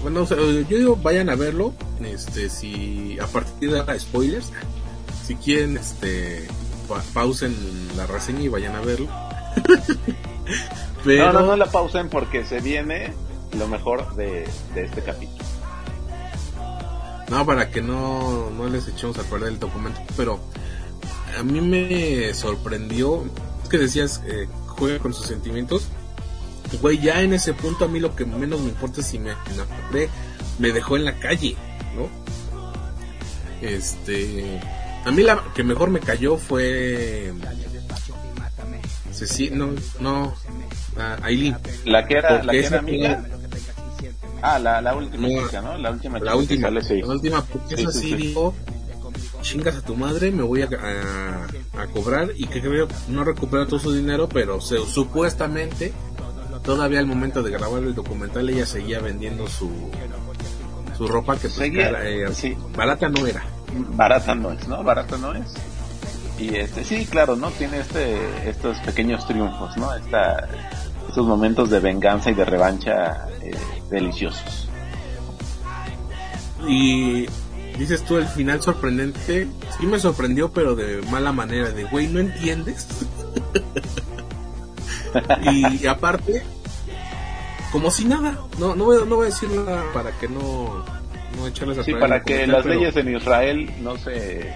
[0.02, 4.52] bueno yo digo vayan a verlo este si a partir de ahora spoilers
[5.24, 6.48] si quieren este
[7.14, 7.56] pausen
[7.96, 9.08] la reseña y vayan a verlo
[11.06, 13.14] no no no la pausen porque se viene
[13.58, 15.44] lo mejor de, de este capítulo
[17.32, 20.42] no, para que no, no les echemos a perder el documento, pero
[21.40, 23.24] a mí me sorprendió,
[23.64, 25.88] es que decías, eh, juega con sus sentimientos.
[26.82, 29.32] Güey, ya en ese punto a mí lo que menos me importa es si me
[29.32, 30.10] enamoré,
[30.60, 31.56] me dejó en la calle,
[31.96, 32.10] ¿no?
[33.66, 34.60] Este,
[35.06, 37.34] a mí la que mejor me cayó fue
[39.26, 40.34] sí, no, no,
[41.22, 41.58] Aileen.
[41.86, 43.24] La que era, la que era amiga.
[44.42, 45.28] Ah, la, la última
[45.62, 45.78] ¿no?
[45.78, 48.56] La última La última, la última, porque es así, dijo,
[49.42, 50.68] chingas a tu madre, me voy a,
[51.78, 55.94] a, cobrar y que creo no recupera todo su dinero, pero se, supuestamente
[56.64, 59.72] todavía al momento de grabar el documental ella seguía vendiendo su
[60.96, 63.44] su ropa que pues, eh, barata no era.
[63.94, 64.84] Barata no es, ¿no?
[64.84, 65.54] Barata no es.
[66.40, 67.52] Y este sí, claro, ¿no?
[67.52, 69.94] Tiene este estos pequeños triunfos, ¿no?
[69.94, 70.48] Esta,
[71.08, 73.52] estos momentos de venganza y de revancha eh,
[73.90, 74.70] deliciosos.
[76.68, 77.28] Y
[77.78, 79.48] dices tú el final sorprendente,
[79.80, 82.88] sí me sorprendió, pero de mala manera, de güey, ¿no entiendes?
[85.52, 86.44] y, aparte,
[87.72, 90.84] como si nada, no, no, voy, no voy a decir nada para que no,
[91.38, 94.54] no echarles a Sí, para que las leyes en Israel no se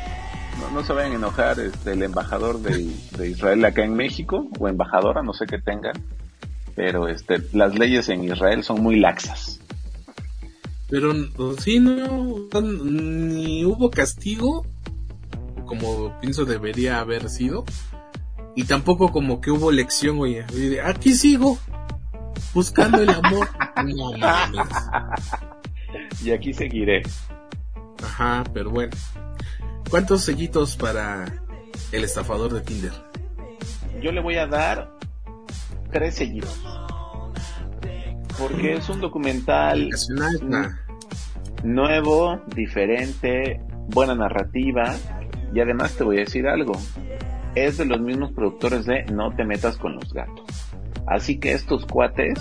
[0.73, 4.67] no, se vayan a enojar este, el embajador de, de, Israel acá en México o
[4.67, 6.01] embajadora, no sé qué tengan,
[6.75, 9.59] pero este, las leyes en Israel son muy laxas.
[10.89, 11.13] Pero
[11.57, 14.65] sí, no, ni hubo castigo,
[15.65, 17.65] como pienso debería haber sido,
[18.55, 20.45] y tampoco como que hubo lección, oye,
[20.83, 21.57] aquí sigo,
[22.53, 23.47] buscando el amor.
[26.23, 27.03] y aquí seguiré.
[28.03, 28.95] Ajá, pero bueno.
[29.89, 31.25] ¿Cuántos sellitos para
[31.91, 32.91] el estafador de Tinder?
[34.01, 34.91] Yo le voy a dar
[35.91, 36.61] tres sellitos.
[38.37, 39.89] Porque es un documental
[41.63, 44.95] nuevo, diferente, buena narrativa
[45.53, 46.73] y además te voy a decir algo.
[47.55, 50.45] Es de los mismos productores de No te metas con los gatos.
[51.07, 52.39] Así que estos cuates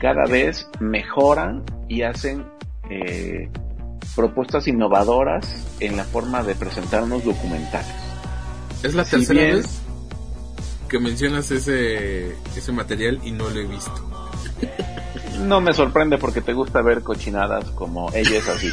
[0.00, 2.44] cada vez mejoran y hacen
[2.92, 3.50] eh,
[4.14, 5.48] propuestas innovadoras
[5.80, 7.94] en la forma de presentar unos documentales.
[8.82, 9.80] Es la tercera vez
[10.88, 14.08] que mencionas ese, ese material y no lo he visto.
[15.40, 18.68] No me sorprende porque te gusta ver cochinadas como ella es así.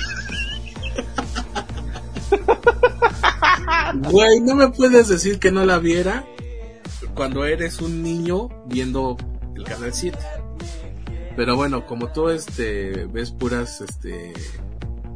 [4.11, 6.25] Güey, no me puedes decir que no la viera
[7.15, 9.17] cuando eres un niño viendo
[9.55, 10.17] el canal 7.
[11.39, 14.33] Pero bueno, como tú este ves puras este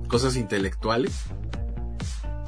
[0.08, 1.26] cosas intelectuales,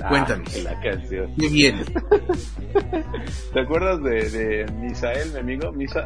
[0.02, 0.64] Ah, Cuéntanos.
[0.64, 1.34] La canción.
[1.38, 1.84] ¿Qué viene?
[3.54, 5.74] ¿Te acuerdas de, de Misael, mi amigo?
[5.74, 6.06] Misa,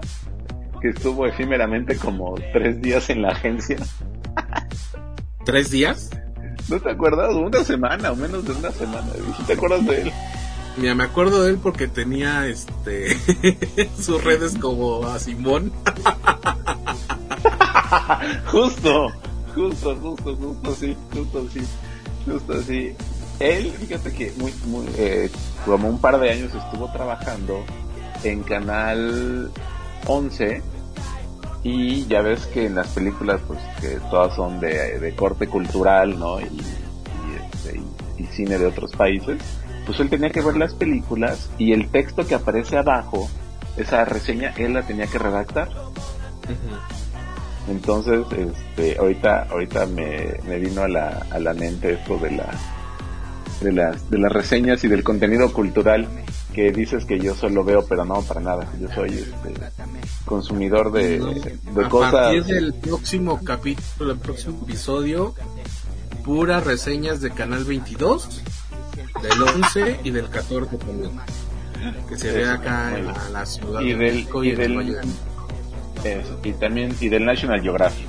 [0.81, 3.77] que estuvo efímeramente como tres días en la agencia.
[5.45, 6.09] ¿Tres días?
[6.69, 7.35] ¿No te acuerdas?
[7.35, 9.11] Una semana o menos de una semana.
[9.45, 10.11] ¿Te acuerdas de él?
[10.77, 13.15] Mira, me acuerdo de él porque tenía este
[13.99, 15.71] sus redes como a Simón.
[18.45, 19.07] justo,
[19.55, 21.61] justo, justo, justo sí, justo sí,
[22.25, 22.95] justo así
[23.39, 25.31] él, fíjate que muy, muy, eh,
[25.65, 27.63] como un par de años estuvo trabajando
[28.23, 29.49] en Canal
[30.05, 30.61] 11
[31.63, 36.19] Y ya ves que en las películas, pues que todas son de, de corte cultural,
[36.19, 36.39] ¿no?
[36.41, 36.61] Y,
[37.53, 37.81] este,
[38.17, 39.41] y, cine de otros países.
[39.85, 43.29] Pues él tenía que ver las películas y el texto que aparece abajo,
[43.77, 45.69] esa reseña, él la tenía que redactar.
[47.69, 52.49] Entonces, este, ahorita, ahorita me, me vino a la, a la mente esto de la,
[53.61, 56.07] de las, de las reseñas y del contenido cultural
[56.53, 58.67] que dices que yo solo veo, pero no, para nada.
[58.79, 59.53] Yo soy este,
[60.25, 62.11] consumidor de, de a cosas.
[62.11, 65.35] partir del próximo capítulo, el próximo episodio,
[66.23, 68.41] puras reseñas de Canal 22,
[69.21, 71.11] del 11 y del 14 también.
[72.09, 74.97] Que se ve acá en la, la ciudad y de del, México y el del.
[76.05, 78.07] Eso, y también, y del National Geographic.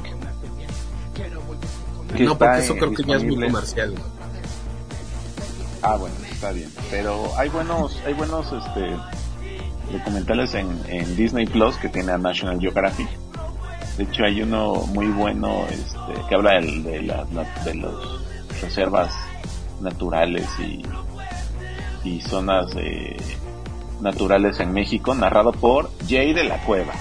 [2.24, 3.94] No, porque eso creo que ya es muy comercial.
[5.82, 6.70] Ah, bueno, está bien.
[6.90, 8.96] Pero hay buenos, hay buenos, este,
[9.92, 13.08] documentales en, en Disney Plus que tiene a National Geographic.
[13.96, 17.92] De hecho, hay uno muy bueno, este, que habla del- de, las de las
[18.62, 19.12] reservas
[19.80, 20.82] naturales y,
[22.08, 23.16] y zonas eh,
[24.00, 26.92] naturales en México, narrado por Jay de la Cueva.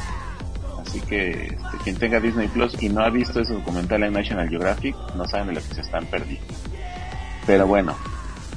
[0.90, 4.50] Así que este, quien tenga Disney Plus y no ha visto ese documental en National
[4.50, 6.48] Geographic, no saben de lo que se están perdiendo.
[7.46, 7.96] Pero bueno,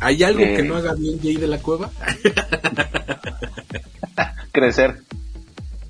[0.00, 0.56] ¿Hay algo Eh.
[0.56, 1.90] que no haga bien Jay de la Cueva?
[4.52, 4.96] crecer.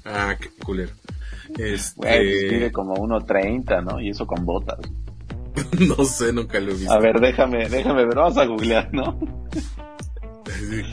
[0.04, 0.92] Ah, qué culero.
[1.56, 4.00] Este, pues mide como 1.30, ¿no?
[4.00, 4.78] Y eso con botas.
[5.96, 6.92] no sé, nunca lo he visto.
[6.92, 9.18] A ver, déjame, déjame ver, vamos a googlear, ¿no?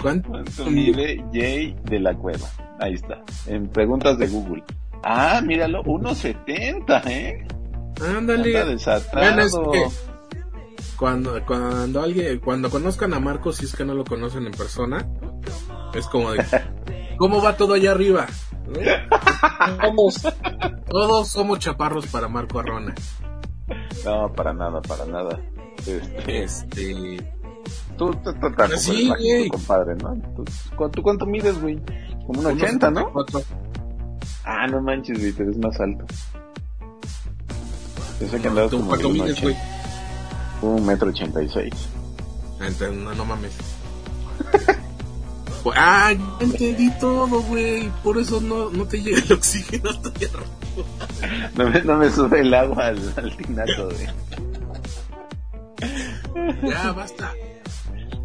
[0.02, 2.48] ¿Cuánto ¿Cuánto mide Jay de la Cueva?
[2.80, 4.64] Ahí está, en preguntas de Google.
[5.04, 7.48] Ah, míralo, 1.70, ¿eh?
[8.02, 8.58] Ándale.
[8.60, 9.22] Anda desatado.
[9.22, 10.10] Bueno, es que
[10.98, 15.08] cuando, cuando alguien, cuando conozcan a Marcos, si es que no lo conocen en persona,
[15.94, 16.44] es como de,
[17.18, 18.28] ¿cómo va todo allá arriba?
[19.82, 20.22] Somos,
[20.88, 22.94] todos somos chaparros para Marco Arrona.
[24.06, 25.40] No, para nada, para nada.
[25.88, 27.32] Este, Este,
[27.98, 29.50] tú, tú, tú Sí, güey.
[29.50, 30.14] compadre, ¿no?
[30.36, 30.46] ¿Tú,
[30.76, 31.82] cuánto, cuánto mides, güey?
[32.28, 33.12] Como un 80, ¿no?
[33.14, 33.44] 1.74.
[34.52, 36.06] Ah, no manches, güey, te ves más alto.
[38.20, 39.54] Pensé que No, andabas ¿tú como de un mides, güey?
[39.56, 40.66] 80.
[40.66, 41.74] Un metro ochenta y seis.
[42.60, 43.54] Entonces, no, no mames.
[45.76, 47.90] Ah, ya entendí todo, güey.
[48.02, 51.52] Por eso no, no te llega el oxígeno hasta allá arriba.
[51.58, 54.08] No me, no me sube el agua al, al tinaco, güey.
[56.72, 57.34] Ya, basta.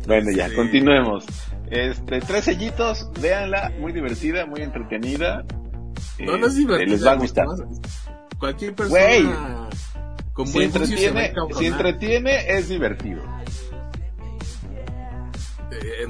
[0.06, 0.54] Bueno, ya, Sí.
[0.54, 1.24] continuemos.
[1.70, 5.44] Este, tres sellitos, véanla, muy divertida, muy entretenida.
[6.20, 6.90] No, no es divertido.
[6.90, 7.46] Les va a gustar.
[8.38, 9.28] Cualquier persona Güey.
[10.32, 13.22] con Si entretiene, si entretiene, es divertido.
[15.70, 16.06] Eh,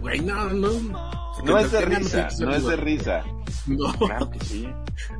[0.00, 0.68] Güey, no, no.
[1.44, 3.24] No es de risa, no es de risa.
[3.66, 3.92] No.
[3.94, 4.68] Claro que sí.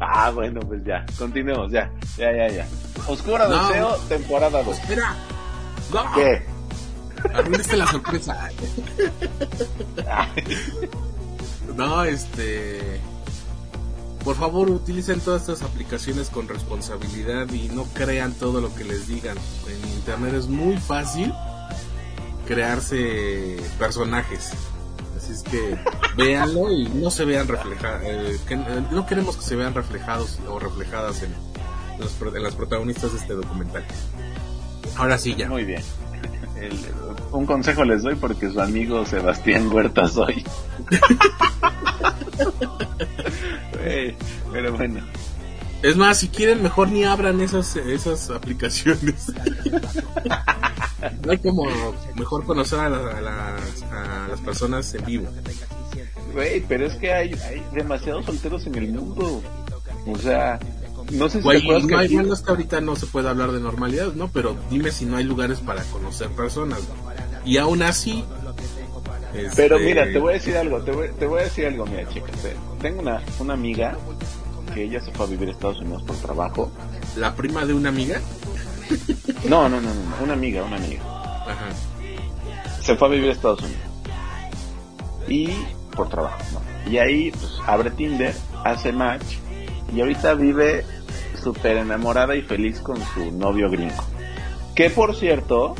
[0.00, 2.66] Ah, bueno, pues ya, continuemos, ya, ya, ya, ya.
[3.06, 3.68] Oscura No.
[3.68, 4.78] Deseo, temporada 2.
[4.78, 5.14] Espera.
[5.92, 6.12] No.
[6.14, 6.42] ¿Qué?
[7.34, 8.50] Arruinaste la sorpresa.
[11.76, 13.00] No, este.
[14.24, 19.06] Por favor, utilicen todas estas aplicaciones con responsabilidad y no crean todo lo que les
[19.08, 19.36] digan.
[19.68, 21.32] En internet es muy fácil
[22.46, 24.50] crearse personajes.
[25.16, 25.78] Así es que
[26.16, 28.02] véanlo y no se vean reflejados.
[28.90, 31.34] no queremos que se vean reflejados o reflejadas en,
[31.98, 33.84] los pro- en las protagonistas de este documental.
[34.96, 35.48] Ahora sí, ya.
[35.48, 35.82] Muy bien.
[36.60, 36.78] El-
[37.32, 40.44] un consejo les doy porque su amigo Sebastián Huerta soy.
[43.72, 44.16] Güey,
[44.52, 45.00] Pero bueno,
[45.82, 49.32] Es más, si quieren, mejor ni abran esas, esas aplicaciones.
[51.24, 51.64] no hay como
[52.16, 55.28] mejor conocer a, la- a las, a las personas en vivo.
[56.32, 59.42] güey, pero es que hay, hay demasiados solteros en el mundo.
[60.06, 60.58] O sea,
[61.12, 63.06] no sé si Güey, te acuerdas que no hay, aquí- bueno, que ahorita no se
[63.06, 64.28] puede hablar de normalidad, ¿no?
[64.28, 66.80] Pero dime si no hay lugares para conocer personas.
[66.80, 67.46] ¿no?
[67.48, 68.24] Y aún así...
[69.56, 71.86] Pero este, mira, te voy a decir algo, te voy, te voy a decir algo,
[71.86, 72.30] mira, chicas.
[72.80, 73.96] Tengo una, una amiga
[74.74, 76.70] que ella se fue a vivir a Estados Unidos por trabajo.
[77.16, 78.20] La prima de una amiga.
[79.48, 81.02] No, no, no, no, no, una amiga, una amiga.
[81.02, 81.68] Ajá.
[82.82, 83.82] Se fue a vivir a Estados Unidos.
[85.28, 85.50] Y
[85.94, 86.90] por trabajo, ¿no?
[86.90, 88.34] Y ahí, pues, abre Tinder,
[88.64, 89.36] hace match,
[89.94, 90.84] y ahorita vive
[91.42, 94.04] súper enamorada y feliz con su novio gringo.
[94.74, 95.74] Que por cierto,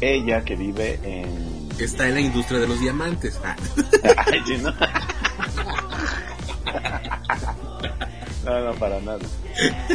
[0.00, 1.49] ella que vive en...
[1.80, 3.40] Está en la industria de los diamantes.
[3.44, 3.56] Ah.
[4.26, 4.70] Ay, sí, ¿no?
[8.44, 9.18] no, no, para nada.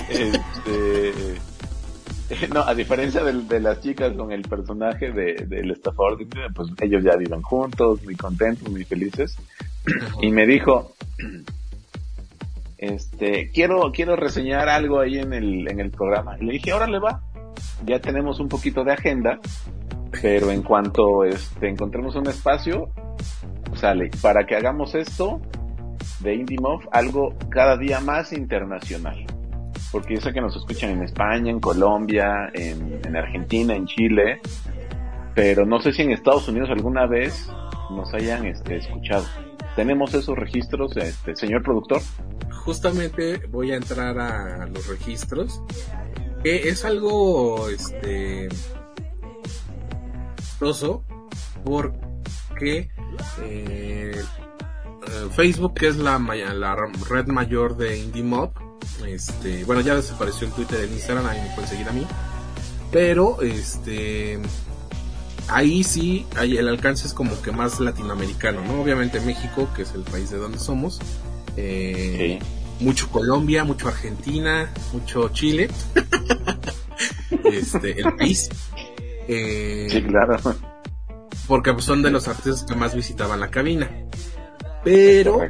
[0.09, 1.13] Este...
[2.51, 6.49] No, a diferencia del- de, las chicas con el personaje de, del estafador, de Tinder,
[6.55, 9.38] pues ellos ya viven juntos, muy contentos, muy felices.
[10.23, 10.95] Y me dijo,
[12.79, 16.36] este, quiero, quiero reseñar algo ahí en el, en el programa.
[16.41, 17.21] Y le dije, órale va,
[17.86, 19.39] ya tenemos un poquito de agenda,
[20.11, 22.89] pero en cuanto este, encontremos un espacio,
[23.75, 25.41] sale, para que hagamos esto
[26.19, 29.25] de IndieMob algo cada día más internacional.
[29.91, 34.41] Porque yo sé que nos escuchan en España, en Colombia, en, en Argentina, en Chile,
[35.33, 37.49] pero no sé si en Estados Unidos alguna vez
[37.91, 39.25] nos hayan este, escuchado.
[39.75, 42.01] ¿Tenemos esos registros, este, señor productor?
[42.63, 45.61] Justamente voy a entrar a los registros.
[46.41, 48.47] Que es algo, este,
[51.63, 52.89] porque
[53.41, 54.21] eh,
[55.35, 56.75] Facebook, que es la, la
[57.09, 58.51] red mayor de IndieMob,
[59.07, 62.05] este, bueno, ya desapareció en Twitter, en Instagram, ahí me pueden seguir a mí.
[62.91, 64.39] Pero, este,
[65.47, 68.81] ahí sí hay, el alcance es como que más latinoamericano, ¿no?
[68.81, 70.99] Obviamente México, que es el país de donde somos,
[71.57, 72.39] eh,
[72.79, 75.69] mucho Colombia, mucho Argentina, mucho Chile,
[77.43, 78.49] este, el país.
[79.28, 80.38] Eh, sí, claro.
[81.47, 83.89] Porque son de los artistas que más visitaban la cabina.
[84.84, 85.41] Pero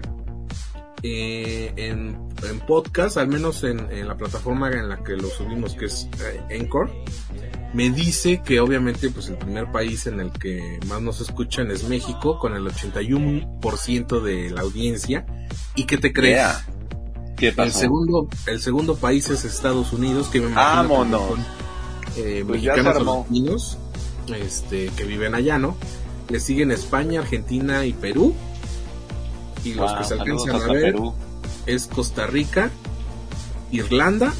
[1.03, 5.75] eh, en, en, podcast, al menos en, en, la plataforma en la que lo subimos,
[5.75, 6.09] que es
[6.49, 6.91] Encore,
[7.73, 11.87] me dice que obviamente pues el primer país en el que más nos escuchan es
[11.87, 15.25] México con el 81% de la audiencia.
[15.75, 16.65] Y que te crees
[17.37, 21.41] el segundo el segundo país es Estados Unidos que me imagino que
[22.17, 23.77] eh, pues mexicanos
[24.27, 25.75] este que viven allá no
[26.29, 28.33] le siguen España Argentina y Perú.
[29.63, 30.95] Y los que se alcanzan a ver
[31.65, 32.69] es Costa Rica
[33.71, 34.33] Irlanda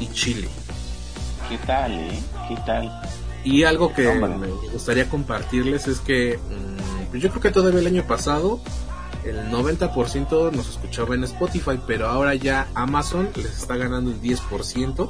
[0.00, 0.48] y Chile.
[1.48, 3.02] Qué tal eh ¿Qué tal?
[3.44, 7.86] Y algo que me gustaría compartirles es que mm, pues yo creo que todavía el
[7.86, 8.60] año pasado
[9.24, 15.08] el 90% nos escuchaba en Spotify, pero ahora ya Amazon les está ganando el 10%.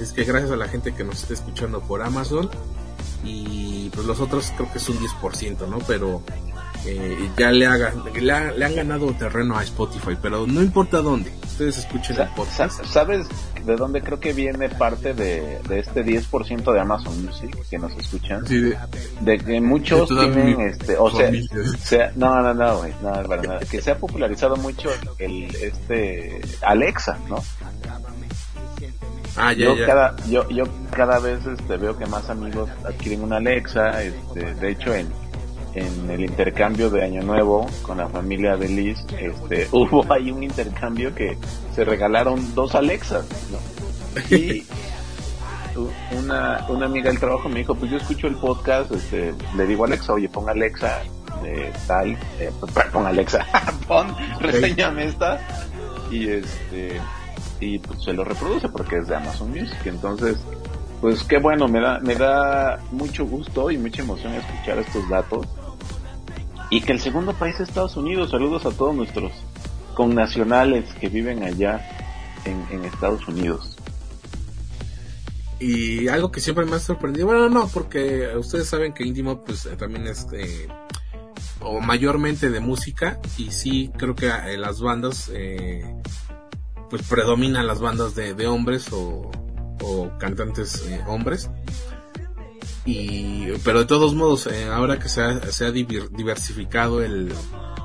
[0.00, 2.48] Así es que gracias a la gente que nos está escuchando por Amazon
[3.22, 5.78] y pues los otros creo que es un 10%, ¿no?
[5.80, 6.22] Pero
[6.86, 8.32] eh, ya le, hagan, le,
[8.64, 12.82] han ganado terreno a Spotify, pero no importa dónde, ustedes escuchen el podcast.
[12.86, 13.26] ¿Sabes
[13.66, 18.42] de dónde creo que viene parte de, este 10% de Amazon Music que nos escuchan?
[18.44, 24.56] de, que muchos tienen, este, o sea, no, no, no, no, que se ha popularizado
[24.56, 24.88] mucho
[25.18, 27.44] el, este, Alexa, ¿no?
[29.36, 33.36] Ah, ya, yo cada yo yo cada vez este, veo que más amigos adquieren una
[33.36, 35.08] Alexa este de hecho en
[35.74, 40.42] en el intercambio de Año Nuevo con la familia de Liz, este, hubo ahí un
[40.42, 41.36] intercambio que
[41.74, 43.26] se regalaron dos Alexas,
[44.30, 44.64] Y
[46.18, 49.84] una, una amiga del trabajo me dijo, pues yo escucho el podcast, este, le digo
[49.84, 51.02] a Alexa, oye, pon Alexa,
[51.42, 52.50] de tal, eh,
[52.92, 53.46] pon Alexa,
[53.88, 55.40] pon, reseñame esta,
[56.10, 57.00] y este,
[57.60, 60.38] y pues se lo reproduce porque es de Amazon Music, entonces,
[61.00, 65.46] pues qué bueno, me da, me da mucho gusto y mucha emoción escuchar estos datos
[66.70, 68.30] y que el segundo país es Estados Unidos.
[68.30, 69.32] Saludos a todos nuestros
[69.94, 71.84] connacionales que viven allá
[72.44, 73.76] en, Estados Unidos.
[75.58, 79.68] Y algo que siempre me ha sorprendido, bueno, no, porque ustedes saben que Indie pues
[79.78, 80.68] también es eh,
[81.60, 85.84] o mayormente de música y sí creo que eh, las bandas eh,
[86.90, 89.30] pues predominan las bandas de, de hombres o,
[89.82, 91.48] o cantantes hombres.
[92.84, 97.32] Y pero de todos modos eh, ahora que se ha, se ha diversificado el,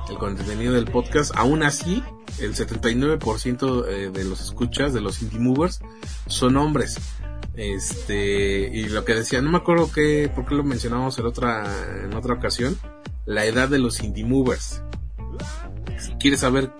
[0.08, 2.02] el, contenido del podcast aún así
[2.40, 5.80] el 79% eh, de los escuchas de los indie movers
[6.26, 6.98] son hombres.
[7.54, 11.64] Este y lo que decía no me acuerdo que por qué lo mencionamos en otra
[12.04, 12.76] en otra ocasión
[13.26, 14.82] la edad de los indie movers.
[15.98, 16.70] Si quieres saber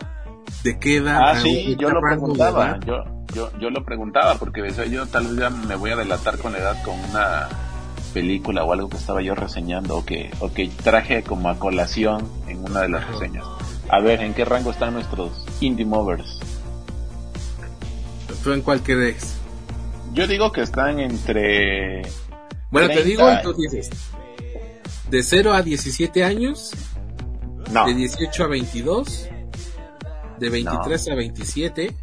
[0.70, 3.04] edad ah sí yo lo preguntaba yo,
[3.34, 6.58] yo yo lo preguntaba porque yo tal vez ya me voy a delatar con la
[6.58, 7.48] edad con una
[8.16, 12.26] película o algo que estaba yo reseñando o que, o que traje como a colación
[12.48, 13.44] en una de las reseñas.
[13.90, 16.40] A ver, ¿en qué rango están nuestros indie movers?
[18.42, 19.36] ¿Tú en cuál crees?
[20.14, 22.00] Yo digo que están entre...
[22.70, 23.90] Bueno, te digo, entonces,
[25.10, 26.72] de 0 a 17 años,
[27.70, 27.86] no.
[27.86, 29.28] de 18 a 22,
[30.38, 31.96] de 23 a 27,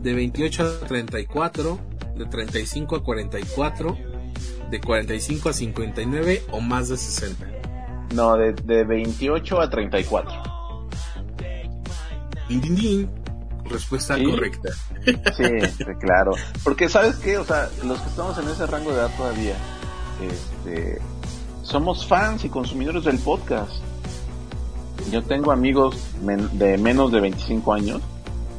[0.00, 1.78] de 28 a 34,
[2.16, 3.98] de 35 a 44,
[4.70, 7.46] de 45 a 59 o más de 60?
[8.14, 10.42] No, de, de 28 a 34.
[12.48, 13.10] Din, din, din.
[13.64, 14.70] Respuesta correcta.
[15.36, 15.44] Sí,
[16.00, 16.32] claro.
[16.64, 19.56] Porque sabes qué, o sea, los que estamos en ese rango de edad todavía,
[20.22, 20.98] este,
[21.62, 23.72] somos fans y consumidores del podcast.
[25.10, 25.96] Yo tengo amigos
[26.52, 28.00] de menos de 25 años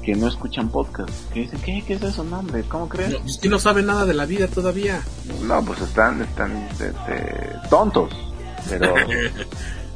[0.04, 1.10] que no escuchan podcast.
[1.34, 2.64] Que dicen, ¿qué, ¿Qué es eso, no, hombre?
[2.64, 3.12] ¿Cómo crees?
[3.12, 5.02] No, es que no saben nada de la vida todavía.
[5.44, 6.94] No, pues están, están este,
[7.70, 8.12] tontos.
[8.70, 8.94] Pero,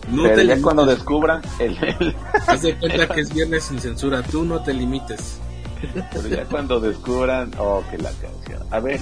[0.09, 0.63] No pero te ya limites.
[0.63, 2.15] cuando descubran el, el-
[2.47, 4.21] Haz de cuenta que es viernes sin censura.
[4.21, 5.39] Tú no te limites.
[6.11, 8.61] pero ya cuando descubran, oh, que la canción.
[8.69, 8.99] A ver,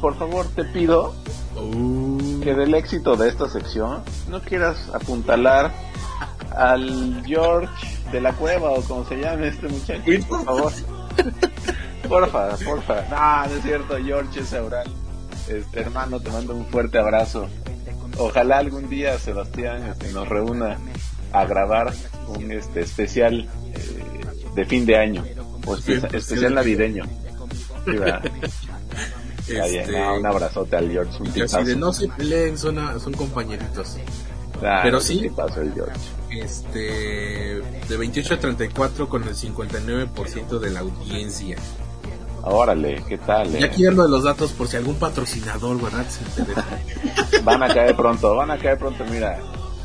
[0.00, 1.14] por favor, te pido
[1.60, 5.72] Uh, que del éxito de esta sección no quieras apuntalar
[6.58, 7.72] al George
[8.12, 10.72] de la cueva o como se llame este muchacho, por favor.
[12.08, 13.02] Porfa, porfa.
[13.10, 14.86] No, no es cierto, George es Aural.
[15.48, 17.46] Este hermano, te mando un fuerte abrazo.
[18.16, 20.78] Ojalá algún día Sebastián este, nos reúna
[21.32, 21.92] a grabar
[22.28, 24.20] un este especial eh,
[24.54, 25.24] de fin de año
[25.66, 27.04] o especial navideño.
[27.84, 31.22] Sí, este, no, un abrazote al George.
[31.22, 31.32] Un
[31.66, 33.96] de no se peleen, son, a- son compañeritos.
[34.62, 35.20] Ah, pero sí.
[35.20, 35.98] qué pasó el George.
[36.30, 41.56] Este, de 28 a 34 con el 59% de la audiencia.
[42.42, 43.54] Órale, ¿qué tal?
[43.54, 43.60] eh?
[43.60, 46.06] Y aquí dando los datos por si algún patrocinador, ¿verdad?
[46.08, 46.64] Se interesa.
[47.44, 49.38] Van a caer pronto, van a caer pronto, mira.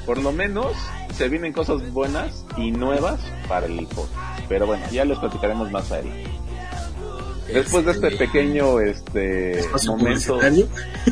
[0.05, 0.67] Por lo menos
[1.15, 4.39] se vienen cosas buenas y nuevas para el podcast.
[4.49, 6.09] Pero bueno, ya les platicaremos más a él.
[7.53, 10.67] Después de este pequeño este momento publicitario.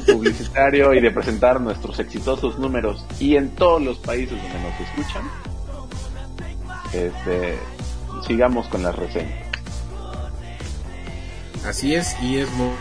[0.08, 5.24] publicitario y de presentar nuestros exitosos números y en todos los países donde nos escuchan,
[6.94, 7.58] este,
[8.28, 9.48] sigamos con las reseñas.
[11.66, 12.74] Así es, y es mo-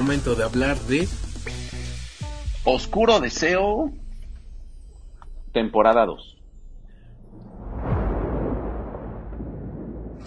[0.00, 1.08] momento de hablar de
[2.64, 3.92] Oscuro Deseo,
[5.52, 6.35] temporada 2.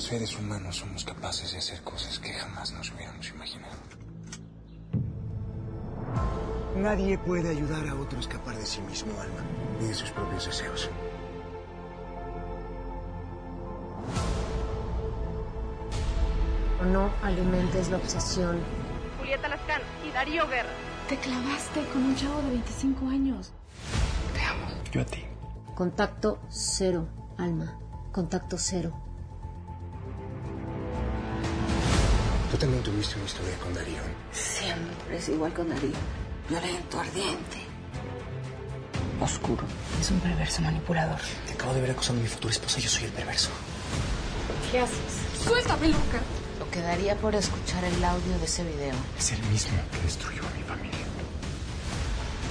[0.10, 3.78] Seres humanos somos capaces de hacer cosas que jamás nos hubiéramos imaginado.
[6.76, 9.44] Nadie puede ayudar a otro a escapar de sí mismo, Alma,
[9.80, 10.90] ni de sus propios deseos.
[16.92, 18.58] No alimentes la obsesión.
[19.20, 20.74] Julieta Lascano y Darío Guerra.
[21.08, 23.52] Te clavaste con un chavo de 25 años.
[24.92, 25.24] Yo a ti.
[25.76, 27.08] Contacto cero,
[27.38, 27.78] Alma.
[28.12, 29.09] Contacto cero.
[32.52, 34.02] Tú también tuviste una historia con Darío.
[34.32, 35.94] Siempre es igual con Darío.
[36.50, 37.58] Violento, ardiente.
[39.22, 39.64] Oscuro.
[40.02, 41.20] Es un perverso manipulador.
[41.46, 43.50] Te acabo de ver acosando a mi futura esposa, yo soy el perverso.
[44.72, 44.98] ¿Qué haces?
[45.44, 46.22] Suéltame, loca.
[46.58, 48.96] Lo que daría por escuchar el audio de ese video.
[49.18, 51.06] Es el mismo que destruyó a mi familia.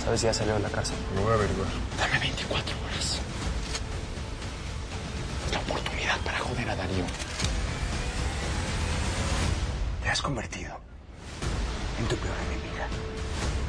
[0.05, 0.97] ¿Sabes si ya salió de la cárcel?
[1.17, 1.69] Lo voy a averiguar.
[1.99, 3.19] Dame 24 horas.
[5.47, 7.05] Es la oportunidad para joder a Darío.
[10.09, 10.75] Te has convertido
[11.99, 12.89] en tu peor enemiga.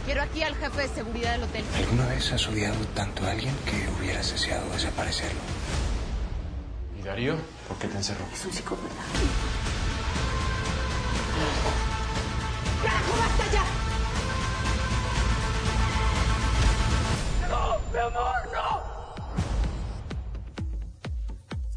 [0.05, 1.65] Quiero aquí al jefe de seguridad del hotel.
[1.75, 5.41] ¿Alguna vez has odiado tanto a alguien que hubieras deseado desaparecerlo?
[6.97, 7.35] ¿Y Darío?
[7.67, 8.23] ¿Por qué te encerró?
[8.31, 8.95] Es un psicópata.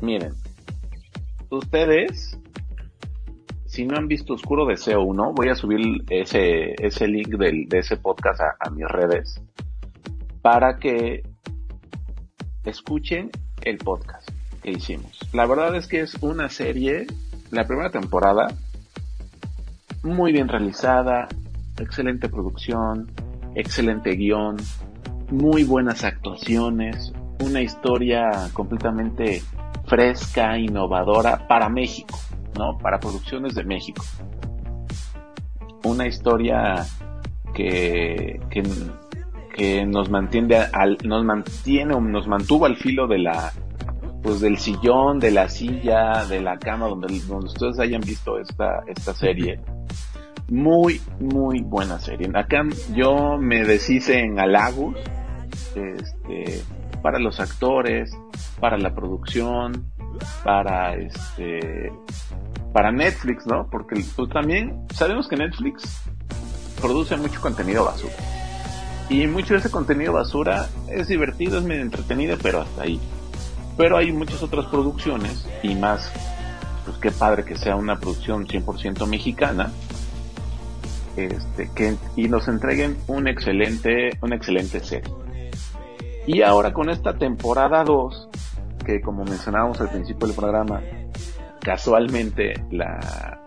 [0.00, 0.36] Miren,
[1.50, 2.21] ustedes,
[3.72, 7.78] si no han visto Oscuro Deseo 1, voy a subir ese, ese link del, de
[7.78, 9.40] ese podcast a, a mis redes
[10.42, 11.22] para que
[12.66, 13.30] escuchen
[13.62, 14.28] el podcast
[14.62, 15.18] que hicimos.
[15.32, 17.06] La verdad es que es una serie,
[17.50, 18.48] la primera temporada,
[20.02, 21.28] muy bien realizada,
[21.78, 23.10] excelente producción,
[23.54, 24.58] excelente guion,
[25.30, 29.42] muy buenas actuaciones, una historia completamente
[29.86, 32.18] fresca, innovadora para México,
[32.58, 32.78] ¿no?
[32.78, 34.04] Para producciones de México.
[35.84, 36.84] Una historia
[37.54, 38.62] que, que,
[39.54, 43.52] que nos mantiene al, nos mantiene nos mantuvo al filo de la
[44.22, 48.84] pues del sillón, de la silla, de la cama donde, donde ustedes hayan visto esta,
[48.86, 49.60] esta serie.
[50.48, 52.30] Muy, muy buena serie.
[52.34, 52.62] Acá
[52.94, 54.94] yo me deshice en halagos
[55.74, 56.62] este,
[57.02, 58.16] para los actores,
[58.60, 59.91] para la producción,
[60.44, 61.92] para este,
[62.72, 63.68] para Netflix, ¿no?
[63.70, 66.02] Porque pues, también sabemos que Netflix
[66.80, 68.14] produce mucho contenido basura.
[69.08, 73.00] Y mucho de ese contenido basura es divertido, es medio entretenido, pero hasta ahí.
[73.76, 76.10] Pero hay muchas otras producciones y más,
[76.86, 79.70] pues qué padre que sea una producción 100% mexicana,
[81.16, 85.12] este, que, y nos entreguen un excelente, una excelente serie.
[86.26, 88.28] Y ahora con esta temporada 2,
[88.82, 90.82] que como mencionábamos al principio del programa,
[91.60, 93.42] casualmente la,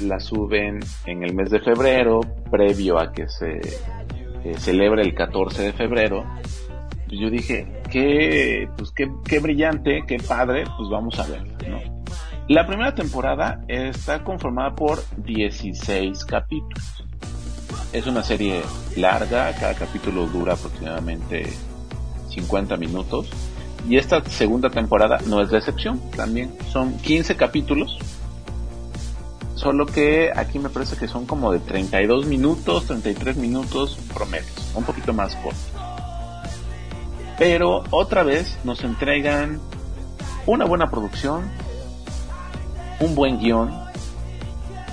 [0.00, 2.20] la suben en el mes de febrero,
[2.50, 3.60] previo a que se
[4.44, 6.24] eh, el 14 de febrero,
[7.06, 11.94] pues yo dije, qué, pues qué, qué brillante, qué padre, pues vamos a ver, ¿no?
[12.48, 17.04] La primera temporada está conformada por 16 capítulos.
[17.90, 18.60] Es una serie
[18.96, 21.46] larga, cada capítulo dura aproximadamente
[22.28, 23.30] 50 minutos.
[23.88, 27.98] Y esta segunda temporada no es de excepción, también son 15 capítulos.
[29.54, 34.84] Solo que aquí me parece que son como de 32 minutos, 33 minutos promedios, un
[34.84, 35.60] poquito más cortos.
[37.38, 39.60] Pero otra vez nos entregan
[40.46, 41.50] una buena producción,
[43.00, 43.72] un buen guion,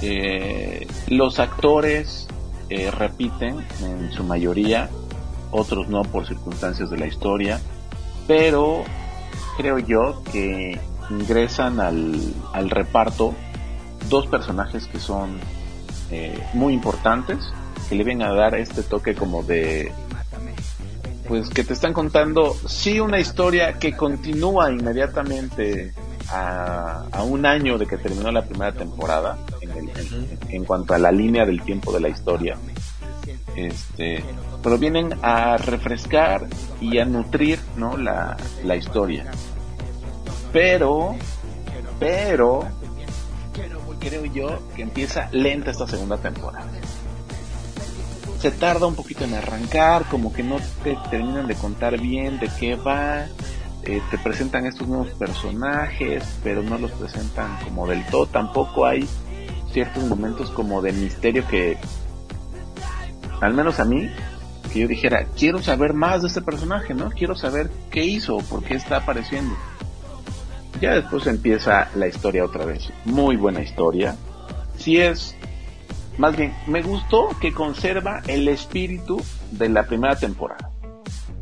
[0.02, 2.28] eh, los actores
[2.70, 4.90] eh, repiten en su mayoría,
[5.52, 7.62] otros no por circunstancias de la historia,
[8.28, 8.84] pero
[9.58, 12.20] creo yo que ingresan al,
[12.54, 13.34] al reparto
[14.10, 15.40] dos personajes que son
[16.12, 17.52] eh, muy importantes,
[17.90, 19.92] que le vienen a dar este toque como de
[21.28, 25.94] pues que te están contando sí una historia que continúa inmediatamente
[26.30, 29.38] a, un año de que terminó la primera temporada
[30.50, 32.58] en, cuanto a la línea del tiempo de la historia.
[33.56, 34.24] Este
[34.64, 36.48] pero vienen a refrescar
[36.80, 39.26] y a nutrir no la, la historia.
[40.52, 41.16] Pero
[42.00, 42.68] pero
[44.00, 46.68] creo yo que empieza lenta esta segunda temporada.
[48.40, 52.50] Se tarda un poquito en arrancar, como que no te terminan de contar bien de
[52.60, 53.26] qué va,
[53.84, 59.08] eh, te presentan estos nuevos personajes, pero no los presentan como del todo, tampoco hay
[59.72, 61.78] ciertos momentos como de misterio que,
[63.42, 64.10] al menos a mí,
[64.72, 67.10] que yo dijera, quiero saber más de este personaje, ¿no?
[67.12, 69.56] Quiero saber qué hizo, por qué está apareciendo.
[70.80, 72.92] Ya después empieza la historia otra vez.
[73.06, 74.16] Muy buena historia.
[74.78, 75.36] Si es
[76.18, 80.70] más bien, me gustó que conserva el espíritu de la primera temporada,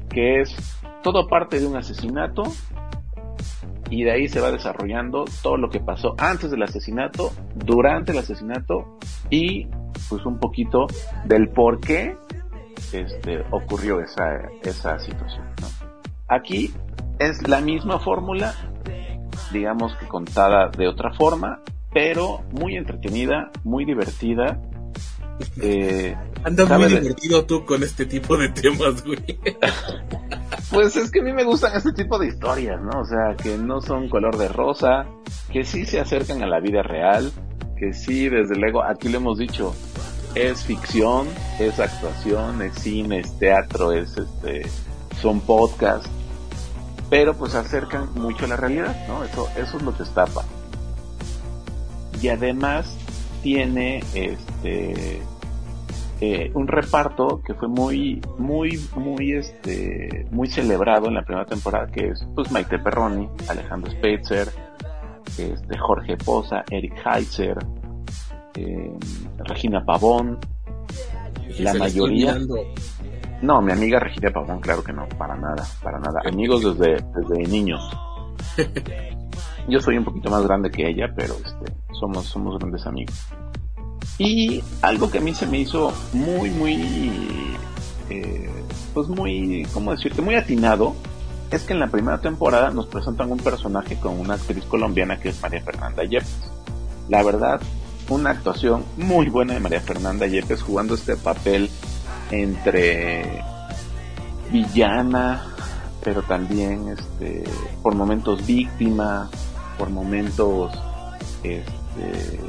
[0.10, 0.56] que es
[1.04, 2.44] todo parte de un asesinato
[3.90, 8.20] y de ahí se va desarrollando todo lo que pasó antes del asesinato, durante el
[8.20, 9.00] asesinato
[9.30, 9.68] y
[10.08, 10.88] pues un poquito
[11.26, 12.16] del por qué
[12.94, 14.24] este, ocurrió esa,
[14.64, 15.46] esa situación.
[16.28, 16.74] Aquí
[17.20, 18.54] es la misma fórmula,
[19.52, 21.62] digamos que contada de otra forma,
[21.94, 24.62] pero muy entretenida, muy divertida.
[25.62, 29.20] Eh, Andas muy divertido tú con este tipo de temas, güey.
[30.72, 33.02] pues es que a mí me gustan este tipo de historias, ¿no?
[33.02, 35.06] O sea, que no son color de rosa,
[35.52, 37.32] que sí se acercan a la vida real,
[37.78, 39.74] que sí, desde luego, aquí lo hemos dicho,
[40.36, 41.28] es ficción,
[41.60, 44.70] es actuación, es cine, es teatro, es este,
[45.22, 46.10] son podcasts,
[47.10, 49.24] pero pues acercan mucho a la realidad, ¿no?
[49.24, 50.26] Eso, eso es lo que está
[52.22, 52.98] y además
[53.42, 55.22] tiene este
[56.22, 61.88] eh, un reparto que fue muy muy muy este muy celebrado en la primera temporada
[61.88, 64.50] que es pues Maite Perroni, Alejandro Spitzer,
[65.38, 67.58] este Jorge Poza, Eric Heiser,
[68.60, 68.93] eh,
[69.38, 70.39] Regina Pavón,
[71.60, 72.38] la mayoría
[73.41, 76.22] no, mi amiga Regina Pavón, claro que no, para nada, para nada.
[76.26, 77.82] Amigos desde, desde niños.
[79.70, 83.16] Yo soy un poquito más grande que ella, pero este, somos, somos grandes amigos.
[84.18, 87.55] Y algo que a mí se me hizo muy, muy,
[88.10, 88.49] eh,
[88.93, 90.22] pues muy, ¿cómo decirte?
[90.22, 90.95] Muy atinado,
[91.51, 95.30] es que en la primera temporada nos presentan un personaje con una actriz colombiana que
[95.30, 96.51] es María Fernanda Yepes.
[97.07, 97.62] La verdad,
[98.10, 101.70] una actuación muy buena de María Fernanda Yepes jugando este papel
[102.32, 103.43] entre
[104.51, 105.45] villana,
[106.03, 107.43] pero también este,
[107.82, 109.30] por momentos víctima,
[109.78, 110.72] por momentos
[111.43, 112.39] este,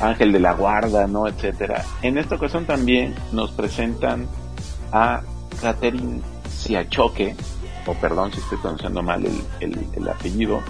[0.00, 1.28] Ángel de la Guarda, ¿no?
[1.28, 1.84] etcétera.
[2.02, 4.26] En esta ocasión también nos presentan
[4.92, 5.22] a
[5.60, 7.36] Catherine Siachoque,
[7.86, 9.24] o perdón si estoy pronunciando mal
[9.60, 10.60] el, el, apellido,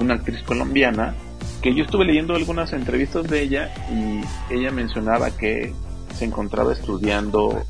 [0.00, 1.14] una actriz colombiana
[1.62, 4.20] que yo estuve leyendo algunas entrevistas de ella y
[4.54, 5.72] ella mencionaba que
[6.14, 7.62] se encontraba estudiando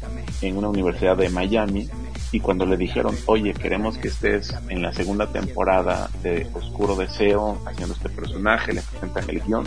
[0.43, 1.89] en una universidad de Miami
[2.33, 7.61] y cuando le dijeron, oye, queremos que estés en la segunda temporada de Oscuro Deseo
[7.67, 9.65] haciendo este personaje, le presentan el guion,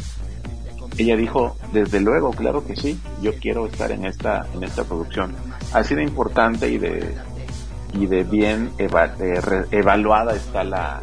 [0.98, 5.36] ella dijo, desde luego, claro que sí, yo quiero estar en esta, en esta producción.
[5.74, 7.14] Así de importante y de,
[7.94, 11.02] y de bien evaluada está la,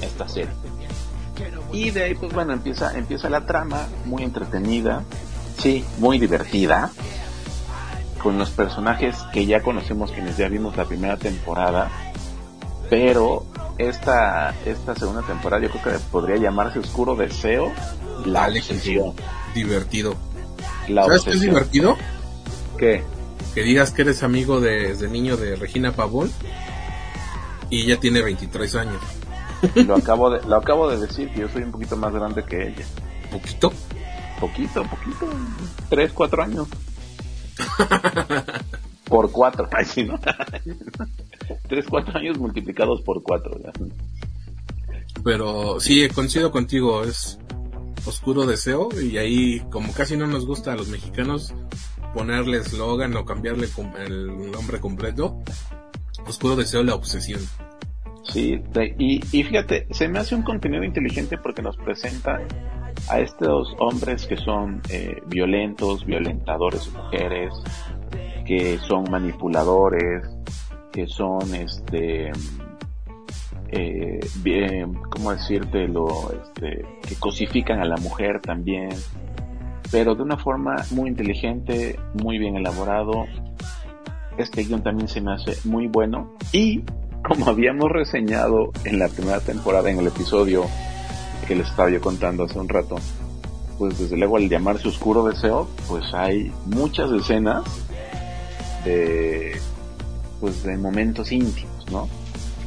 [0.00, 0.61] esta serie.
[1.72, 5.04] Y de ahí, pues bueno, empieza, empieza la trama, muy entretenida,
[5.58, 6.90] sí, muy divertida,
[8.22, 11.90] con los personajes que ya conocemos, quienes ya vimos la primera temporada,
[12.90, 13.46] pero
[13.78, 17.72] esta, esta segunda temporada yo creo que podría llamarse Oscuro Deseo,
[18.26, 18.48] la
[19.54, 20.14] Divertido.
[20.86, 21.96] ¿Sabes qué es divertido?
[22.78, 23.02] ¿Qué?
[23.54, 26.30] Que digas que eres amigo de, desde niño de Regina Pavón
[27.70, 29.00] y ella tiene 23 años.
[29.86, 32.68] lo acabo de, lo acabo de decir que yo soy un poquito más grande que
[32.68, 32.84] ella.
[33.30, 33.72] ¿Poquito?
[34.40, 35.26] Poquito, poquito.
[35.88, 36.68] Tres, cuatro años.
[39.08, 39.68] por cuatro.
[39.72, 40.18] Ay, sí, ¿no?
[41.68, 43.58] Tres, cuatro años multiplicados por cuatro.
[43.62, 43.72] ¿ya?
[45.24, 47.38] Pero sí, coincido contigo, es
[48.04, 51.54] Oscuro Deseo y ahí como casi no nos gusta a los mexicanos
[52.14, 53.68] ponerle eslogan o cambiarle
[54.04, 55.40] el nombre completo,
[56.26, 57.40] Oscuro Deseo la obsesión.
[58.24, 58.62] Sí,
[58.98, 62.40] y, y fíjate, se me hace un contenido inteligente porque nos presenta
[63.08, 67.54] a estos hombres que son eh, violentos, violentadores de mujeres,
[68.46, 70.24] que son manipuladores,
[70.92, 72.30] que son este
[73.70, 75.88] eh, bien, ¿cómo decirte?
[75.88, 78.90] Lo, este, que cosifican a la mujer también,
[79.90, 83.24] pero de una forma muy inteligente, muy bien elaborado.
[84.36, 86.82] Este guion también se me hace muy bueno y
[87.22, 90.66] como habíamos reseñado en la primera temporada, en el episodio
[91.46, 92.96] que les estaba yo contando hace un rato,
[93.78, 97.64] pues desde luego al llamarse Oscuro Deseo, pues hay muchas escenas
[98.84, 99.56] de,
[100.40, 102.08] pues de momentos íntimos, ¿no?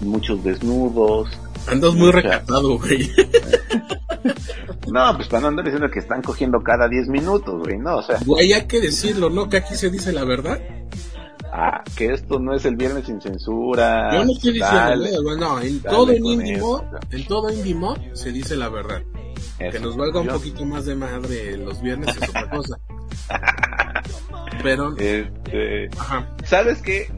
[0.01, 1.29] muchos desnudos.
[1.67, 3.09] Andas muy recatado, güey.
[4.91, 8.03] no, pues para no andar diciendo que están cogiendo cada 10 minutos, güey, no, o
[8.03, 8.19] sea.
[8.25, 9.49] Güey, hay que decirlo, ¿no?
[9.49, 10.59] Que aquí se dice la verdad.
[11.57, 14.13] Ah, que esto no es el viernes sin censura.
[14.13, 18.67] Yo no estoy diciendo, no, en todo en íntimo, en todo íntimo se dice la
[18.67, 19.01] verdad.
[19.57, 22.77] que nos valga un poquito más de madre los viernes es otra cosa.
[24.63, 26.27] Pero, este, Ajá.
[26.43, 27.09] ¿sabes qué?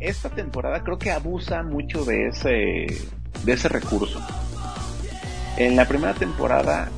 [0.00, 2.86] esta temporada creo que abusa mucho de ese,
[3.44, 4.20] de ese recurso.
[5.56, 6.88] En la primera temporada,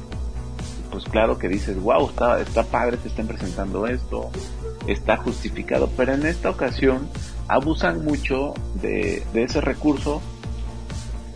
[0.95, 4.31] pues claro que dices, wow, está, padre que estén presentando esto,
[4.87, 7.09] está justificado, pero en esta ocasión
[7.49, 10.23] abusan mucho de, de ese recurso,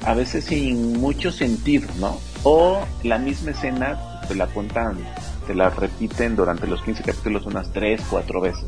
[0.04, 2.20] a veces sin mucho sentido, ¿no?
[2.44, 4.96] O la misma escena te la cuentan,
[5.48, 8.66] te la repiten durante los 15 capítulos unas 3, 4 veces.